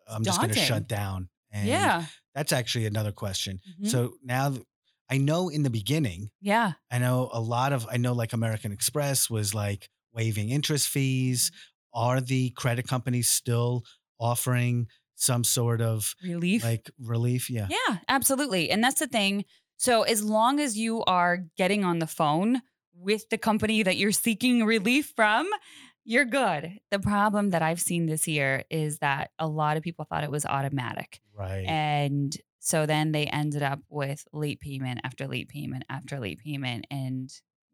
[0.08, 1.28] I'm just gonna shut down.
[1.52, 2.04] And yeah.
[2.34, 3.60] That's actually another question.
[3.68, 3.88] Mm-hmm.
[3.88, 4.54] So now
[5.08, 8.70] I know in the beginning, yeah, I know a lot of, I know like American
[8.70, 11.50] Express was like waiving interest fees.
[11.92, 13.84] Are the credit companies still
[14.20, 16.62] offering some sort of relief?
[16.62, 17.50] Like relief?
[17.50, 17.66] Yeah.
[17.68, 18.70] Yeah, absolutely.
[18.70, 19.44] And that's the thing.
[19.76, 22.62] So as long as you are getting on the phone
[23.00, 25.48] with the company that you're seeking relief from,
[26.04, 26.78] you're good.
[26.90, 30.30] The problem that I've seen this year is that a lot of people thought it
[30.30, 31.20] was automatic.
[31.36, 31.64] Right.
[31.66, 36.86] And so then they ended up with late payment after late payment after late payment
[36.90, 37.30] and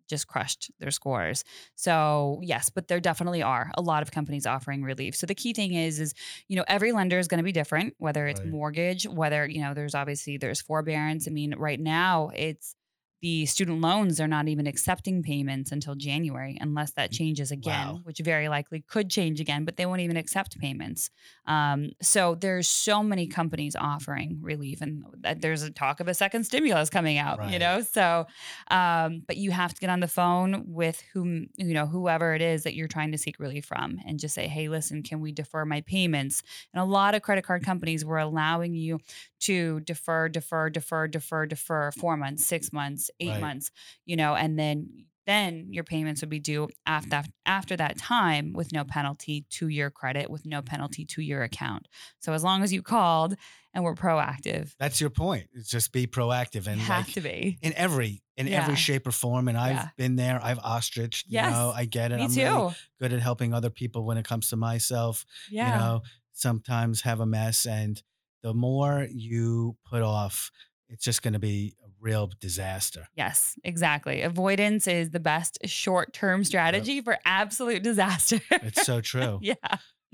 [0.09, 1.43] just crushed their scores.
[1.75, 5.17] So, yes, but there definitely are a lot of companies offering relief.
[5.17, 6.15] So the key thing is is,
[6.47, 8.49] you know, every lender is going to be different, whether it's right.
[8.49, 11.27] mortgage, whether, you know, there's obviously there's forbearance.
[11.27, 12.77] I mean, right now it's
[13.23, 18.01] the student loans are not even accepting payments until January unless that changes again, Wow.
[18.05, 21.11] which very likely could change again, but they won't even accept payments.
[21.47, 25.05] Um, so there's so many companies offering relief, and
[25.39, 27.81] there's a talk of a second stimulus coming out, you know.
[27.83, 28.27] So,
[28.71, 32.43] um, but you have to get on the phone with whom you know whoever it
[32.43, 35.33] is that you're trying to seek relief from, and just say, "Hey, listen, can we
[35.33, 36.43] defer my payments?"
[36.75, 38.99] And a lot of credit card companies were allowing you
[39.41, 43.41] to defer, defer, defer, defer, defer four months, six months, eight Right.
[43.41, 43.71] months,
[44.05, 48.71] you know, and then then your payments would be due after after that time with
[48.73, 51.89] no penalty to your credit, with no penalty to your account.
[52.21, 53.35] So as long as you called
[53.75, 55.49] and were proactive, That's your point.
[55.53, 57.59] It's just be proactive you and have like to be.
[57.61, 58.63] in every in Yeah.
[58.63, 59.49] every shape or form.
[59.49, 59.89] And I've Yeah.
[59.97, 60.39] been there.
[60.41, 61.27] I've ostriched.
[61.29, 61.47] Yes.
[61.47, 62.19] You know, I get it.
[62.19, 62.43] Me I'm too.
[62.45, 65.25] really good at helping other people when it comes to myself.
[65.51, 65.73] yeah.
[65.73, 66.03] You know,
[66.35, 68.01] sometimes have a mess, and
[68.43, 70.53] the more you put off,
[70.89, 71.75] it's just going to be
[72.07, 73.09] real disaster.
[73.17, 74.23] Yes, exactly.
[74.23, 78.41] Avoidance is the best short-term strategy for absolute disaster.
[78.51, 79.41] It's so true.
[79.43, 79.55] yeah.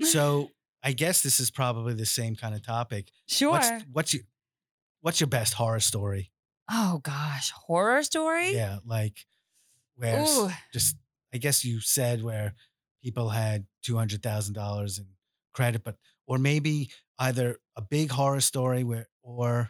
[0.01, 0.49] So
[0.83, 3.09] I guess this is probably the same kind of topic.
[3.27, 3.51] Sure.
[3.51, 4.23] What's what's your
[5.01, 6.31] what's your best horror story?
[6.71, 8.53] oh gosh, horror story?
[8.53, 9.25] Yeah, like
[9.95, 10.49] where Ooh.
[10.73, 10.97] just
[11.33, 12.53] I guess you said where
[13.03, 15.05] people had two hundred thousand dollars in
[15.53, 19.69] credit, but or maybe either a big horror story where or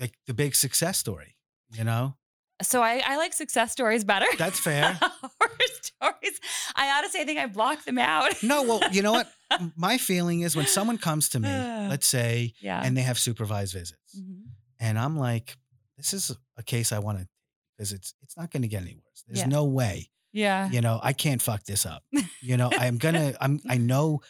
[0.00, 1.36] like the big success story.
[1.72, 2.14] You know,
[2.62, 4.26] So I, I like success stories better.
[4.38, 4.98] That's fair.
[5.00, 5.50] horror
[5.82, 6.40] stories.
[6.76, 8.42] I honestly I think I blocked them out.
[8.42, 9.28] no, well, you know what?
[9.76, 12.80] My feeling is when someone comes to me, let's say, yeah.
[12.84, 14.42] and they have supervised visits, Mhm.
[14.80, 15.56] and I'm like,
[15.96, 17.28] this is a case I want to
[17.76, 19.24] because it's it's not going to get any worse.
[19.26, 19.46] There's Yeah.
[19.46, 20.68] no way Yeah.
[20.70, 22.02] you know i can't fuck this up
[22.42, 24.20] you know i'm gonna i'm i know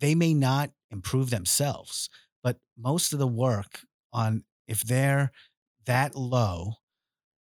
[0.00, 2.08] they may not improve themselves
[2.42, 3.80] but most of the work
[4.12, 5.30] on if they're
[5.86, 6.74] that low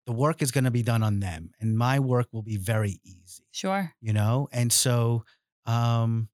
[0.06, 3.00] the work is going to be done on them and my work will be very
[3.04, 3.94] easy Sure.
[4.00, 5.24] you know and so
[5.66, 6.28] um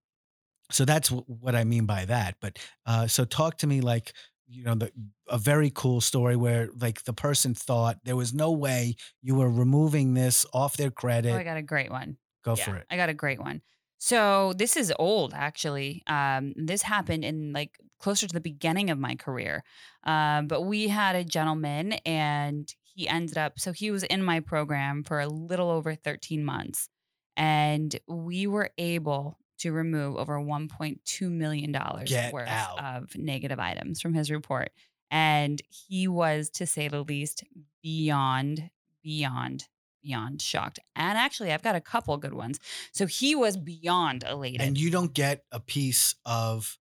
[0.70, 4.12] so that's w- what i mean by that but uh so talk to me like
[4.48, 4.90] you know the
[5.28, 9.50] a very cool story where like the person thought there was no way you were
[9.50, 12.18] removing this off their credit Oh, I got a great one.
[12.44, 13.62] go Yeah, for it I got a great one.
[14.02, 16.02] So this is old, actually.
[16.06, 19.62] Um, this happened in like closer to the beginning of my career.
[20.04, 23.60] Um, but we had a gentleman, and he ended up.
[23.60, 26.88] So he was in my program for a little over 13 months,
[27.36, 32.82] and we were able to remove over 1.2 million dollars worth out.
[32.82, 34.70] of negative items from his report.
[35.10, 37.44] And he was, to say the least,
[37.82, 38.70] beyond,
[39.02, 39.68] beyond
[40.02, 40.78] beyond shocked.
[40.96, 42.58] And actually, I've got a couple good ones.
[42.92, 44.60] So he was beyond elated.
[44.60, 46.78] and you don't get a piece of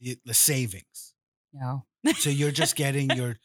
[0.00, 1.14] the, the savings.
[1.52, 1.84] no.
[2.18, 3.36] So you're just getting your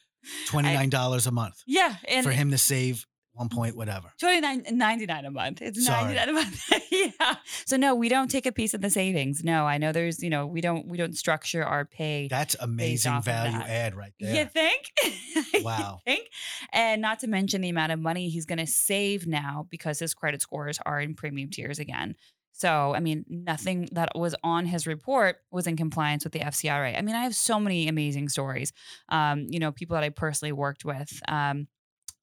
[0.47, 1.95] $29 a month Yeah.
[2.07, 4.11] And for him to save one point whatever.
[4.19, 5.61] 29 99 a month.
[5.61, 6.13] It's Sorry.
[6.13, 6.71] 99 a month.
[6.91, 7.35] yeah.
[7.65, 9.43] So no, we don't take a piece of the savings.
[9.43, 12.27] No, I know there's, you know, we don't we don't structure our pay.
[12.29, 13.67] That's amazing value that.
[13.69, 14.35] add right there.
[14.35, 14.91] You think?
[15.53, 15.99] You Wow.
[16.05, 16.27] think?
[16.71, 20.13] And not to mention the amount of money he's going to save now because his
[20.13, 22.15] credit scores are in premium tiers again.
[22.51, 26.95] So, I mean, nothing that was on his report was in compliance with the FCRA.
[26.97, 28.73] I mean, I have so many amazing stories.
[29.09, 31.19] Um, you know, people that I personally worked with.
[31.27, 31.67] Um,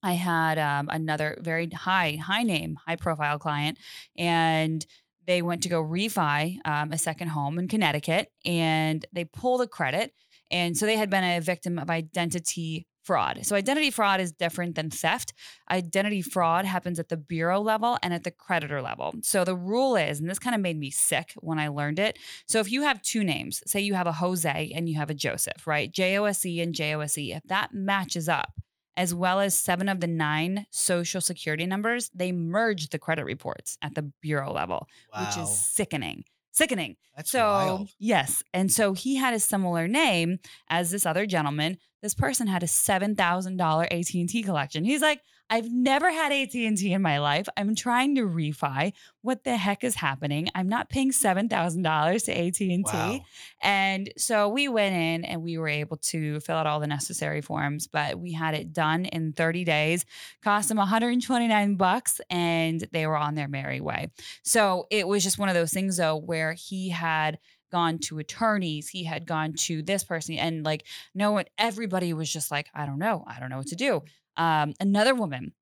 [0.02, 3.78] I had um, another very high, high name, high profile client,
[4.16, 4.84] and
[5.26, 9.66] they went to go refi um, a second home in Connecticut, and they pulled a
[9.66, 10.14] credit,
[10.50, 13.40] and so they had been a victim of identity fraud.
[13.44, 15.32] So identity fraud is different than theft.
[15.70, 19.14] Identity fraud happens at the bureau level and at the creditor level.
[19.22, 22.18] So the rule is, and this kind of made me sick when I learned it.
[22.46, 25.14] So if you have two names, say you have a Jose and you have a
[25.14, 25.90] Joseph, right?
[25.90, 28.52] J O S E and J O S E, if that matches up,
[28.96, 33.78] as well as seven of the nine social security numbers, they merged the credit reports
[33.82, 34.86] at the bureau level,
[35.18, 36.24] which is sickening.
[36.52, 36.96] Sickening.
[37.16, 37.88] That's so, wild.
[37.98, 38.42] yes.
[38.52, 41.78] And so he had a similar name as this other gentleman.
[42.02, 44.84] This person had a $7,000 AT&T collection.
[44.84, 45.20] He's like,
[45.52, 47.48] I've never had AT&T in my life.
[47.56, 48.92] I'm trying to refi.
[49.22, 50.48] What the heck is happening?
[50.54, 52.82] I'm not paying $7,000 to AT&T.
[52.84, 53.20] Wow.
[53.60, 57.40] And so we went in and we were able to fill out all the necessary
[57.40, 60.06] forms, but we had it done in 30 days,
[60.42, 64.10] cost them 129 bucks, and they were on their merry way.
[64.44, 67.38] So it was just one of those things though, where he had
[67.72, 70.84] gone to attorneys, he had gone to this person, and like
[71.14, 74.02] no one, everybody was just like, I don't know, I don't know what to do.
[74.36, 75.52] Um, another woman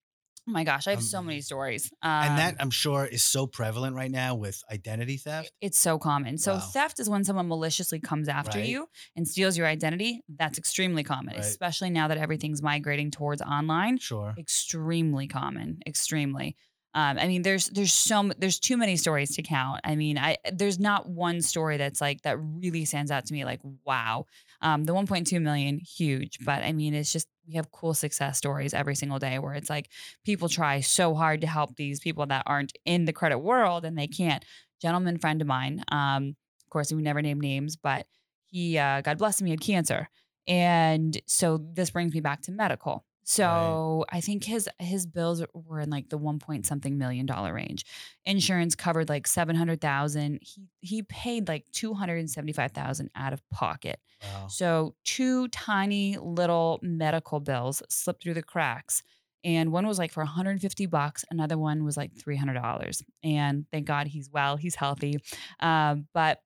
[0.48, 1.92] Oh my gosh, I have so many stories.
[2.00, 5.52] Um, and that I'm sure is so prevalent right now with identity theft.
[5.60, 6.38] it's so common.
[6.38, 6.60] So Wow.
[6.60, 8.66] theft is when someone maliciously comes after Right.
[8.68, 10.22] you and steals your identity.
[10.26, 11.44] That's extremely common, Right.
[11.44, 13.98] especially now that everything's migrating towards online.
[13.98, 14.32] Sure.
[14.38, 15.80] Extremely common.
[15.86, 16.56] Extremely.
[16.94, 19.82] Um, I mean, there's there's so there's too many stories to count.
[19.84, 23.44] I mean, I there's not one story that's like that really stands out to me.
[23.44, 24.24] Like, wow,
[24.62, 26.38] um, the 1.2 million, huge.
[26.44, 29.70] But I mean, it's just we have cool success stories every single day where it's
[29.70, 29.88] like
[30.24, 33.96] people try so hard to help these people that aren't in the credit world and
[33.96, 34.44] they can't.
[34.80, 38.06] Gentleman friend of mine, um, of course, we never name names, but
[38.46, 40.08] he, uh, God bless him, he had cancer,
[40.46, 43.04] and so this brings me back to medical.
[43.28, 47.52] So I think his his bills were in like the one point something million dollar
[47.52, 47.84] range.
[48.24, 50.38] Insurance covered like seven hundred thousand.
[50.40, 54.00] He he paid like two hundred and seventy five thousand out of pocket.
[54.22, 54.46] Wow.
[54.48, 59.02] So two tiny little medical bills slipped through the cracks.
[59.44, 61.24] And one was like for 150 bucks.
[61.30, 63.02] Another one was like $300.
[63.22, 65.18] And thank God he's well, he's healthy.
[65.60, 66.40] Um, but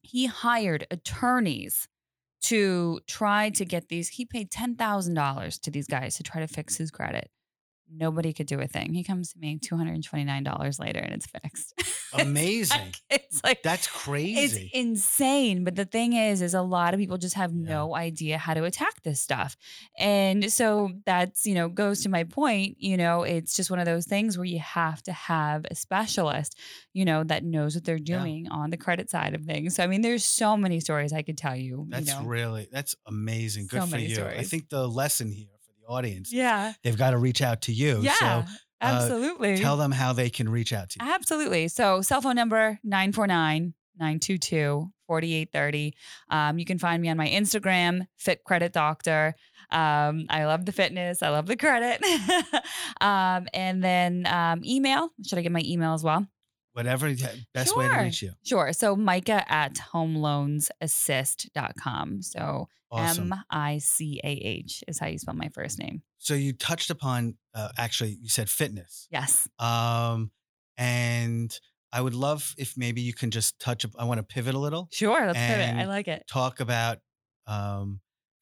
[0.00, 1.88] he hired attorneys
[2.42, 4.08] to try to get these.
[4.08, 7.30] He paid $10,000 to these guys to try to fix his credit.
[7.94, 8.94] Nobody could do a thing.
[8.94, 11.74] He comes to me $229 later and it's fixed.
[12.14, 12.94] Amazing.
[13.10, 14.70] it's like, That's crazy.
[14.72, 15.64] it's insane.
[15.64, 17.68] But the thing is, is a lot of people just have Yeah.
[17.70, 19.56] no idea how to attack this stuff.
[19.98, 23.86] And so that's, you know, goes to my point, you know, it's just one of
[23.86, 26.56] those things where you have to have a specialist,
[26.92, 28.18] you know, that knows what they're Yeah.
[28.20, 29.76] doing on the credit side of things.
[29.76, 31.86] So I mean, there's so many stories I could tell you.
[31.88, 32.26] That's you know.
[32.26, 33.66] really that's amazing.
[33.66, 34.24] Good So for you.
[34.24, 35.46] I think the lesson here
[35.82, 36.72] the audience, Yeah.
[36.82, 38.00] they've got to reach out to you.
[38.00, 38.14] Yeah.
[38.14, 38.44] So
[38.80, 39.58] absolutely.
[39.58, 41.10] tell them how they can reach out to you.
[41.10, 41.68] Absolutely.
[41.68, 45.94] So cell phone number 949 922 4830.
[46.30, 49.34] Um, you can find me on my Instagram, Fit Credit Doctor.
[49.70, 51.22] Um, I love the fitness.
[51.22, 52.02] I love the credit.
[53.00, 55.10] um, and then um, email.
[55.26, 56.26] Should I get my email as well?
[56.74, 58.32] Whatever the best way to reach you.
[58.44, 58.72] Sure.
[58.72, 62.22] So Micah at homeloansassist.com.
[62.22, 63.32] So Awesome.
[63.32, 66.02] M I C A H is how you spell my first name.
[66.18, 69.08] so you touched upon uh, actually you said fitness.
[69.10, 69.48] Yes.
[69.58, 70.30] Um
[70.76, 71.58] and
[71.90, 74.58] I would love if maybe you can just touch up I want to pivot a
[74.58, 75.26] little, Sure.
[75.26, 75.74] Let's pivot.
[75.74, 76.24] I like it.
[76.28, 76.98] talk about
[77.46, 78.00] um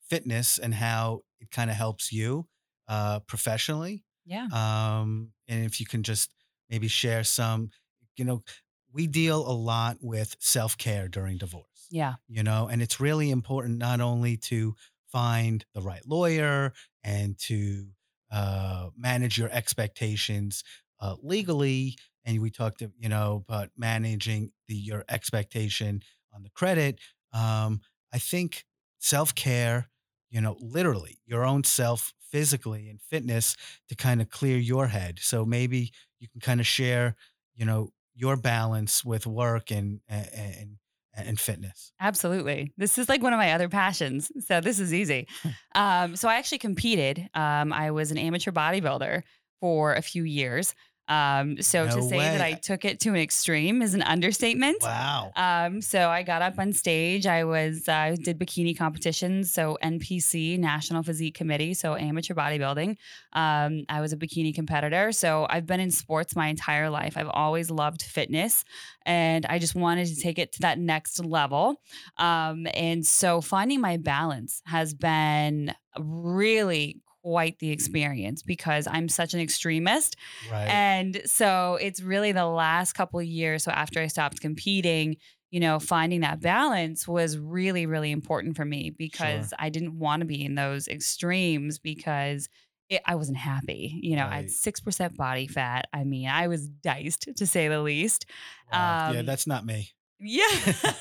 [0.08, 2.48] fitness and how it kind of helps you
[2.88, 4.02] uh professionally.
[4.26, 4.46] Yeah.
[4.52, 6.32] um, and if you can just
[6.68, 7.70] maybe share some,
[8.20, 8.44] you know,
[8.92, 12.16] we deal a lot with self care during divorce, Yeah.
[12.28, 14.74] you know, and it's really important not only to
[15.08, 17.88] find the right lawyer and to
[18.30, 20.62] uh, manage your expectations
[21.00, 21.96] uh, legally.
[22.24, 26.02] And we talked, you know, about managing the your expectation
[26.32, 27.00] on the credit.
[27.32, 27.80] Um,
[28.12, 28.64] I think
[28.98, 29.90] self care,
[30.30, 33.56] you know, literally your own self physically and fitness
[33.88, 35.18] to kind of clear your head.
[35.20, 37.16] So maybe you can kind of share,
[37.54, 40.76] you know, your balance with work and and
[41.12, 41.92] and, fitness.
[42.00, 42.72] Absolutely.
[42.78, 44.30] This is like one of my other passions.
[44.46, 45.26] So this is easy.
[45.74, 47.28] um, so I actually competed.
[47.34, 49.22] Um, I was an amateur bodybuilder
[49.60, 50.74] for a few years.
[51.10, 52.40] Um, so to No say that.
[52.40, 54.78] I took it to an extreme is an understatement.
[54.80, 55.32] Wow.
[55.34, 57.26] Um, so I got up on stage.
[57.26, 59.52] I was uh, did bikini competitions.
[59.52, 61.74] So NPC National Physique Committee.
[61.74, 62.90] So amateur bodybuilding.
[63.32, 65.10] Um, I was a bikini competitor.
[65.10, 67.16] So I've been in sports my entire life.
[67.16, 68.64] I've always loved fitness,
[69.04, 71.80] and I just wanted to take it to that next level.
[72.18, 79.34] Um, and so finding my balance has been really quite the experience because I'm such
[79.34, 80.16] an extremist.
[80.50, 80.68] Right.
[80.68, 83.64] And so it's really the last couple of years.
[83.64, 85.16] So after I stopped competing,
[85.50, 90.20] you know, finding that balance was really, really important for me because I didn't want
[90.20, 92.48] to be in those extremes because
[92.88, 93.98] it, I wasn't happy.
[94.02, 95.88] You know, I had 6% body fat.
[95.92, 98.26] I mean, I was diced to say the least.
[98.72, 99.10] Wow.
[99.12, 99.90] yeah, um, that's not me.
[100.22, 100.44] Yeah,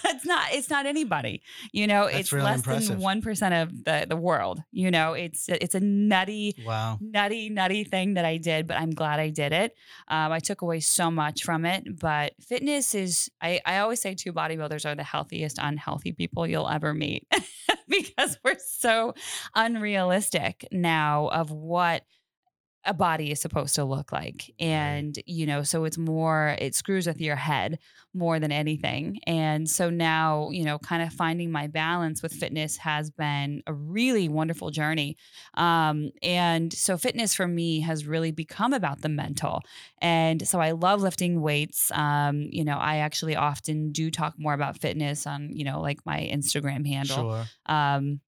[0.05, 0.47] it's not.
[0.53, 1.41] It's not anybody.
[1.73, 2.87] You know, That's it's really less impressive.
[2.89, 4.61] than one percent of the the world.
[4.71, 6.97] You know, it's it's a nutty, Wow.
[7.01, 9.75] nutty, nutty thing that I did, but I'm glad I did it.
[10.07, 11.99] Um, I took away so much from it.
[11.99, 16.69] But fitness is, I, I always say, two bodybuilders are the healthiest unhealthy people you'll
[16.69, 17.27] ever meet
[17.89, 19.13] because we're so
[19.55, 22.03] unrealistic now of what
[22.85, 24.53] a body is supposed to look like.
[24.59, 27.77] And, you know, so it's more, it screws with your head
[28.13, 29.19] more than anything.
[29.27, 33.73] And so now, you know, kind of finding my balance with fitness has been a
[33.73, 35.17] really wonderful journey.
[35.55, 39.61] Um, and so fitness for me has really become about the mental.
[40.01, 41.91] And so I love lifting weights.
[41.91, 45.99] Um, you know, I actually often do talk more about fitness on, you know, like
[46.05, 47.17] my Instagram handle.
[47.17, 47.45] Sure.
[47.65, 48.21] Um,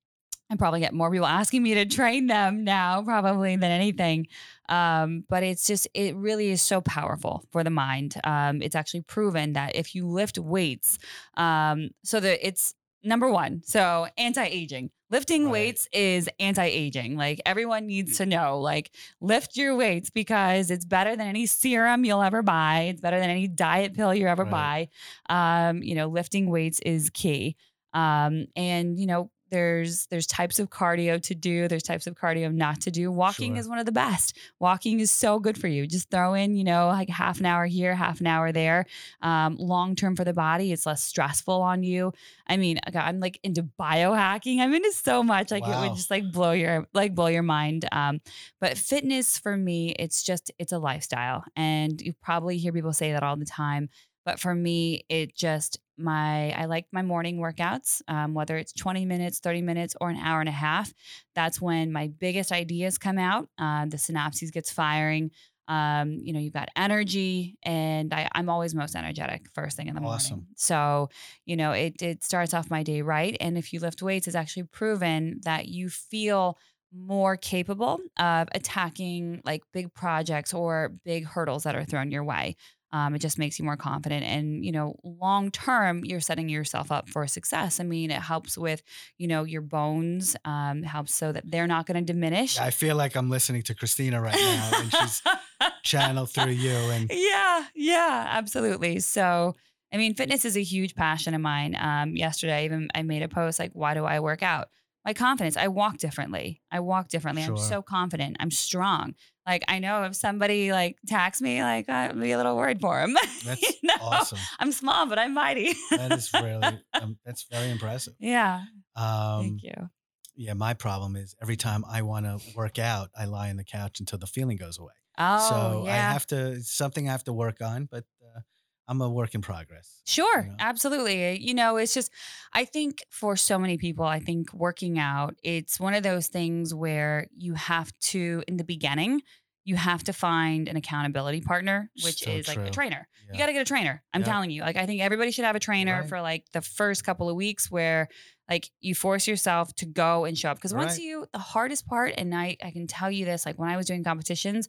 [0.51, 4.27] I probably get more people asking me to train them now, probably than anything.
[4.67, 8.15] Um, but it's just, it really is so powerful for the mind.
[8.25, 10.99] Um, it's actually proven that if you lift weights,
[11.37, 14.91] um, so that it's number one, so anti aging.
[15.09, 15.51] Lifting Right.
[15.51, 17.15] weights is anti aging.
[17.17, 22.05] Like everyone needs to know, like lift your weights because it's better than any serum
[22.05, 22.87] you'll ever buy.
[22.91, 24.89] It's better than any diet pill you ever Right.
[25.29, 25.67] buy.
[25.69, 27.55] Um, you know, lifting weights is key.
[27.93, 31.67] Um, and you know, there's there's types of cardio to do.
[31.67, 33.11] There's types of cardio not to do.
[33.11, 33.59] Walking Sure.
[33.59, 34.35] is one of the best.
[34.59, 35.85] Walking is so good for you.
[35.85, 38.85] Just throw in, you know, like half an hour here, half an hour there.
[39.21, 42.13] Um, long term for the body, it's less stressful on you.
[42.47, 44.59] I mean, I'm like into biohacking.
[44.59, 45.51] I'm into so much.
[45.51, 47.87] Like it would just like blow your like blow your mind.
[47.91, 48.21] Um,
[48.59, 53.11] but fitness for me, it's just it's a lifestyle, and you probably hear people say
[53.11, 53.89] that all the time.
[54.25, 59.05] But for me, it just my I like my morning workouts, um, whether it's 20
[59.05, 60.93] minutes, 30 minutes, or an hour and a half.
[61.35, 63.49] That's when my biggest ideas come out.
[63.57, 65.31] Uh, the synapses gets firing.
[65.67, 69.95] Um, you know, you've got energy, and I, I'm always most energetic first thing in
[69.95, 70.39] the Awesome.
[70.39, 70.47] morning.
[70.55, 71.09] So,
[71.45, 73.37] you know, it it starts off my day right.
[73.39, 76.57] And if you lift weights, it's actually proven that you feel
[76.93, 82.57] more capable of attacking like big projects or big hurdles that are thrown your way.
[82.93, 86.91] Um, it just makes you more confident, and you know, long term, you're setting yourself
[86.91, 87.79] up for success.
[87.79, 88.83] I mean, it helps with
[89.17, 92.59] you know your bones, um, helps so that they're not going to diminish.
[92.59, 95.21] I feel like I'm listening to Christina right now, and she's
[95.83, 96.71] channeled through you.
[96.71, 98.99] And yeah, yeah, absolutely.
[98.99, 99.55] So,
[99.93, 101.77] I mean, fitness is a huge passion of mine.
[101.79, 104.69] Um, yesterday, I even I made a post like, "Why do I work out?"
[105.05, 105.57] My confidence.
[105.57, 106.61] I walk differently.
[106.71, 107.43] I walk differently.
[107.43, 108.37] I'm so confident.
[108.39, 109.15] I'm strong.
[109.51, 113.01] Like I know if somebody like attacks me, like I'd be a little worried for
[113.01, 113.13] him.
[113.45, 113.95] that's You know?
[114.01, 114.37] awesome.
[114.59, 115.73] I'm small, but I'm mighty.
[115.89, 118.13] That is really um, that's very impressive.
[118.19, 118.63] yeah.
[118.95, 119.89] Um, Thank you.
[120.37, 123.65] yeah, my problem is every time I want to work out, I lie on the
[123.65, 124.93] couch until the feeling goes away.
[125.17, 125.91] Oh, so yeah.
[125.93, 128.39] I have to it's something I have to work on, but uh,
[128.87, 130.01] I'm a work in progress.
[130.05, 130.55] Sure, you know?
[130.59, 131.37] absolutely.
[131.39, 132.11] You know, it's just,
[132.51, 136.73] I think for so many people, I think working out, it's one of those things
[136.73, 139.21] where you have to, in the beginning,
[139.63, 143.07] you have to find an accountability partner, which So is like a trainer.
[143.27, 143.33] Yeah.
[143.33, 144.01] You got to get a trainer.
[144.13, 144.27] I'm Yeah.
[144.27, 144.61] telling you.
[144.63, 146.09] Like, I think everybody should have a trainer Right.
[146.09, 148.07] for like the first couple of weeks where
[148.49, 150.57] like you force yourself to go and show up.
[150.57, 153.69] Because once you, the hardest part, and I, I can tell you this, like when
[153.69, 154.67] I was doing competitions,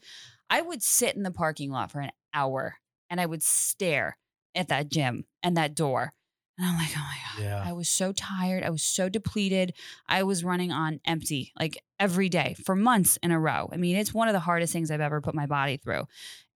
[0.50, 2.76] I would sit in the parking lot for an hour
[3.10, 4.18] and I would stare
[4.54, 6.12] at that gym and that door.
[6.62, 7.44] And I'm like, oh my God.
[7.44, 7.62] Yeah.
[7.64, 8.62] I was so tired.
[8.62, 9.74] I was so depleted.
[10.08, 13.68] I was running on empty like every day for months in a row.
[13.72, 16.06] I mean, it's one of the hardest things I've ever put my body through.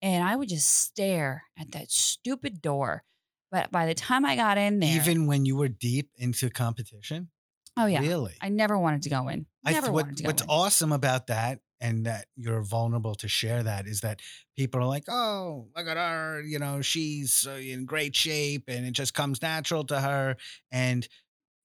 [0.00, 3.02] And I would just stare at that stupid door.
[3.50, 7.30] But by the time I got in there, Even when you were deep into competition,
[7.76, 8.34] oh yeah, really.
[8.40, 9.46] I never wanted to go in.
[9.64, 10.48] I th- Never what, wanted to go what's in.
[10.48, 14.20] awesome about that and that you're vulnerable to share that is that
[14.56, 18.86] people are like, oh, look at her, you know, she's uh, in great shape and
[18.86, 20.36] it just comes natural to her.
[20.72, 21.06] And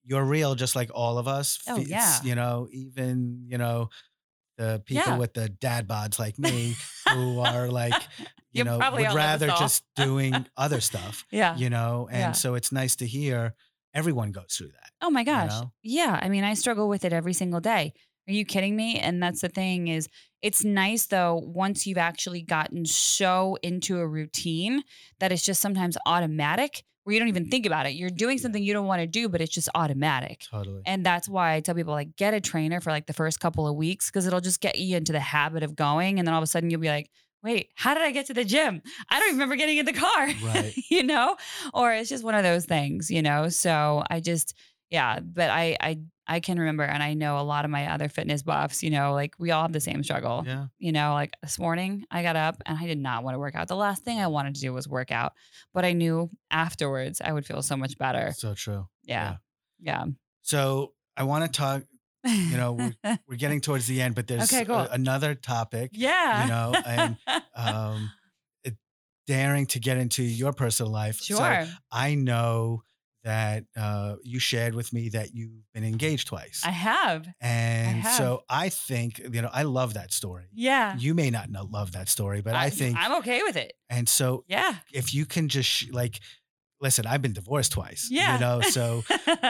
[0.03, 1.59] you're real, just like all of us.
[1.67, 2.17] Oh, it's, yeah.
[2.23, 3.89] You know, even, you know,
[4.57, 5.17] the people Yeah.
[5.17, 6.75] with the dad bods like me
[7.09, 11.25] who are like, you You're know, would all of us rather just doing other stuff,
[11.31, 11.55] yeah.
[11.55, 12.09] you know?
[12.11, 12.31] And Yeah.
[12.33, 13.53] so it's nice to hear
[13.93, 14.89] everyone goes through that.
[15.01, 15.49] Oh my gosh.
[15.51, 15.71] know?
[15.83, 16.19] Yeah.
[16.21, 17.93] I mean, I struggle with it every single day.
[18.27, 18.99] Are you kidding me?
[18.99, 20.07] And that's the thing is
[20.41, 24.83] it's nice though once you've actually gotten so into a routine
[25.19, 27.93] that it's just sometimes automatic where you don't even think about it.
[27.93, 30.45] You're doing something you don't want to do, but it's just automatic.
[30.49, 30.83] Totally.
[30.85, 33.67] And that's why I tell people like get a trainer for like the first couple
[33.67, 36.19] of weeks because it'll just get you into the habit of going.
[36.19, 37.09] And then all of a sudden you'll be like,
[37.43, 38.81] wait, how did I get to the gym?
[39.09, 40.27] I don't remember getting in the car.
[40.43, 40.73] Right.
[40.89, 41.37] you know?
[41.73, 43.49] Or it's just one of those things, you know?
[43.49, 44.53] So I just,
[44.91, 48.07] yeah, but I, I, I can remember, and I know a lot of my other
[48.07, 50.43] fitness buffs, you know, like we all have the same struggle.
[50.45, 50.67] yeah.
[50.77, 53.55] You know, like this morning I got up and I did not want to work
[53.55, 53.67] out.
[53.67, 55.33] The last thing I wanted to do was work out,
[55.73, 58.33] but I knew afterwards I would feel so much better.
[58.37, 58.87] So true.
[59.03, 59.37] Yeah.
[59.79, 60.05] Yeah.
[60.43, 61.83] So I want to talk.
[62.23, 62.91] You know,
[63.27, 64.75] We're getting towards the end, but there's Okay, cool.
[64.75, 65.89] a- another topic.
[65.93, 66.43] yeah.
[66.43, 67.17] You know, and
[67.55, 68.11] um,
[68.63, 68.75] it,
[69.25, 71.19] daring to get into your personal life.
[71.19, 71.65] So sure.
[71.91, 72.83] I know
[73.23, 77.27] that uh, you shared with me that you've been engaged twice, I have.
[77.39, 78.15] and have.
[78.17, 80.45] so I think you know I love that story.
[80.53, 80.95] Yeah.
[80.97, 83.73] You may not know, love that story, but I, think, I'm okay with it.
[83.89, 84.75] and so Yeah.
[84.93, 86.19] if you can just sh- like,
[86.79, 88.07] listen, I've been divorced twice.
[88.09, 88.33] Yeah.
[88.35, 89.03] You know, so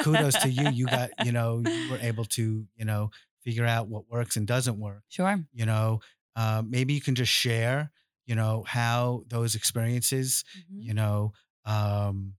[0.03, 0.69] kudos to you.
[0.69, 3.09] You got, you know, you were able to, you know,
[3.43, 5.03] figure out what works and doesn't work.
[5.09, 5.39] Sure.
[5.53, 6.01] You know,
[6.35, 7.89] uh, maybe you can just share,
[8.25, 10.83] you know, how those experiences, Mhm.
[10.87, 11.31] you know,
[11.65, 12.33] um,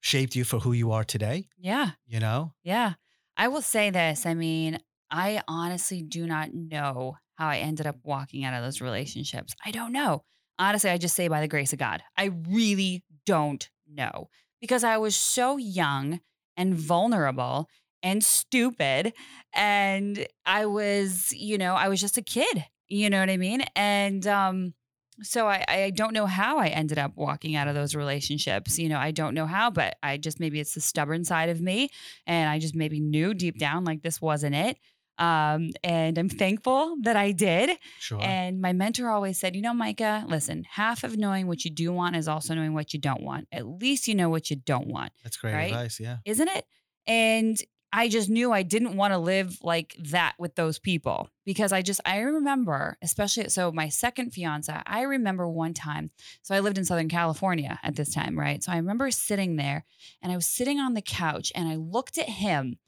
[0.00, 1.48] shaped you for who you are today.
[1.58, 1.90] Yeah.
[2.06, 2.94] You know, Yeah.
[3.36, 4.26] I will say this.
[4.26, 4.78] I mean,
[5.10, 9.54] I honestly do not know how I ended up walking out of those relationships.
[9.64, 10.24] I don't know.
[10.58, 12.02] Honestly, I just say by the grace of God.
[12.18, 14.28] I really don't know
[14.60, 16.20] because I was so young
[16.56, 17.68] and vulnerable
[18.02, 19.14] and stupid.
[19.54, 23.62] And I was, you know, I was just a kid, you know what I mean?
[23.74, 24.74] And um,
[25.22, 28.78] so I, I don't know how I ended up walking out of those relationships.
[28.78, 31.60] You know, I don't know how, but I just maybe it's the stubborn side of
[31.60, 31.90] me.
[32.26, 34.78] And I just maybe knew deep down like this wasn't it.
[35.18, 37.76] Um, and I'm thankful that I did.
[37.98, 38.18] Sure.
[38.22, 41.92] And my mentor always said, you know, Micah, listen, half of knowing what you do
[41.92, 43.46] want is also knowing what you don't want.
[43.52, 45.70] At least you know what you don't want, That's great right?
[45.72, 46.00] advice.
[46.00, 46.16] Yeah.
[46.24, 46.64] isn't it?
[47.06, 47.58] And
[47.92, 51.82] I just knew I didn't want to live like that with those people because I
[51.82, 56.10] just, I remember, especially, so my second fiance, I remember one time,
[56.42, 58.62] so I lived in Southern California at this time, right?
[58.62, 59.84] So I remember sitting there
[60.22, 62.78] and I was sitting on the couch and I looked at him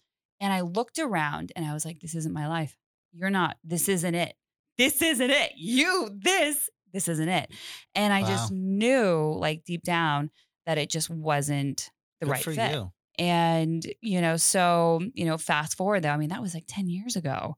[0.40, 2.76] and I looked around and I was like, this isn't my life.
[3.12, 4.34] You're not, this isn't it.
[4.78, 5.52] This isn't it.
[5.56, 7.50] You, this, this isn't it.
[7.96, 10.30] And I just knew like deep down
[10.64, 11.90] that it just wasn't
[12.20, 12.72] the Good right for fit.
[12.72, 12.92] you.
[13.18, 16.88] And, you know, so, you know, fast forward though, I mean, that was like 10
[16.88, 17.56] years ago,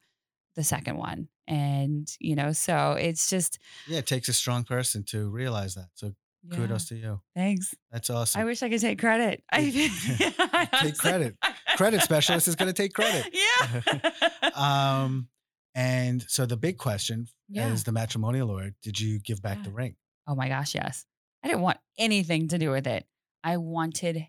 [0.56, 1.28] the second one.
[1.46, 5.88] And, you know, so it's just, Yeah, it takes a strong person to realize that.
[5.94, 6.12] So
[6.48, 7.20] yeah, kudos to you.
[7.36, 7.74] thanks.
[7.92, 8.40] That's awesome.
[8.40, 9.42] I wish I could take credit.
[9.52, 9.60] I,
[10.82, 11.36] Take credit.
[11.76, 13.32] Credit specialist is going to take credit.
[13.32, 14.10] Yeah.
[14.54, 15.28] Um,
[15.74, 17.66] and so the big question Yeah.
[17.68, 19.96] as the matrimonial lawyer, did you give back the ring?
[20.26, 21.04] oh my gosh, yes.
[21.42, 23.04] I didn't want anything to do with it.
[23.42, 24.26] I wanted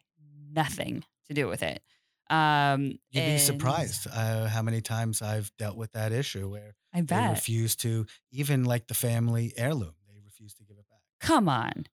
[0.51, 1.81] nothing to do with it.
[2.29, 7.01] Um, You'd be surprised uh, how many times I've dealt with that issue where I
[7.01, 7.29] they bet.
[7.31, 10.99] refuse to, even like the family heirloom, they refuse to give it back.
[11.19, 11.85] Come on.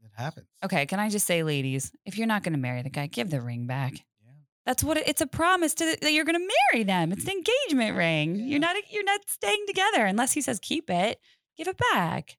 [0.00, 0.46] It happens.
[0.64, 3.30] Okay, can I just say, ladies, if you're not going to marry the guy, give
[3.30, 3.94] the ring back.
[4.24, 4.32] Yeah.
[4.64, 7.10] That's what it, it's a promise to that you're going to marry them.
[7.10, 8.36] It's an engagement ring.
[8.36, 8.44] Yeah.
[8.44, 11.18] You're not you're not staying together unless he says keep it.
[11.56, 12.36] Give it back.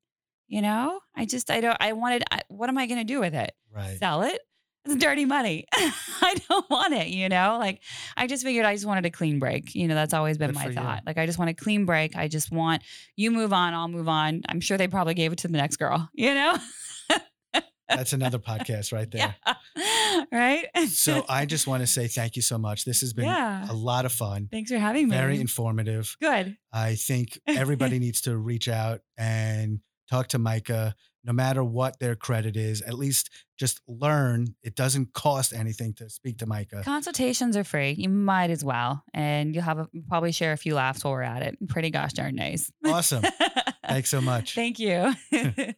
[0.47, 2.23] You know, I just I don't I wanted.
[2.31, 3.51] I, what am I going to do with it?
[3.73, 3.97] Right.
[3.97, 4.39] Sell it?
[4.85, 5.65] It's dirty money.
[5.73, 7.07] I don't want it.
[7.07, 7.81] You know, like
[8.15, 9.73] I just figured I just wanted a clean break.
[9.75, 10.75] You know, that's always been Good my for you.
[10.75, 11.03] thought.
[11.05, 12.15] Like I just want a clean break.
[12.15, 12.83] I just want
[13.15, 13.73] you move on.
[13.73, 14.43] I'll move on.
[14.47, 16.09] I'm sure they probably gave it to the next girl.
[16.15, 16.57] You know.
[17.87, 19.35] That's another podcast right there.
[19.75, 20.23] Yeah.
[20.31, 20.65] right.
[20.87, 22.83] So I just want to say thank you so much.
[22.83, 23.69] This has been yeah.
[23.69, 25.15] a lot of fun, Thanks for having me.
[25.15, 26.17] very informative.
[26.19, 26.57] Good.
[26.73, 30.95] I think everybody needs to reach out and talk to Micah,
[31.25, 32.81] no matter what their credit is.
[32.81, 34.55] At least just learn.
[34.63, 36.81] It doesn't cost anything to speak to Micah.
[36.83, 37.91] Consultations are free.
[37.91, 41.23] You might as well, and you'll have a, probably share a few laughs while we're
[41.23, 41.57] at it.
[41.67, 42.71] Pretty gosh darn nice.
[42.85, 43.23] Awesome.
[43.87, 44.55] Thanks so much.
[44.55, 45.13] Thank you.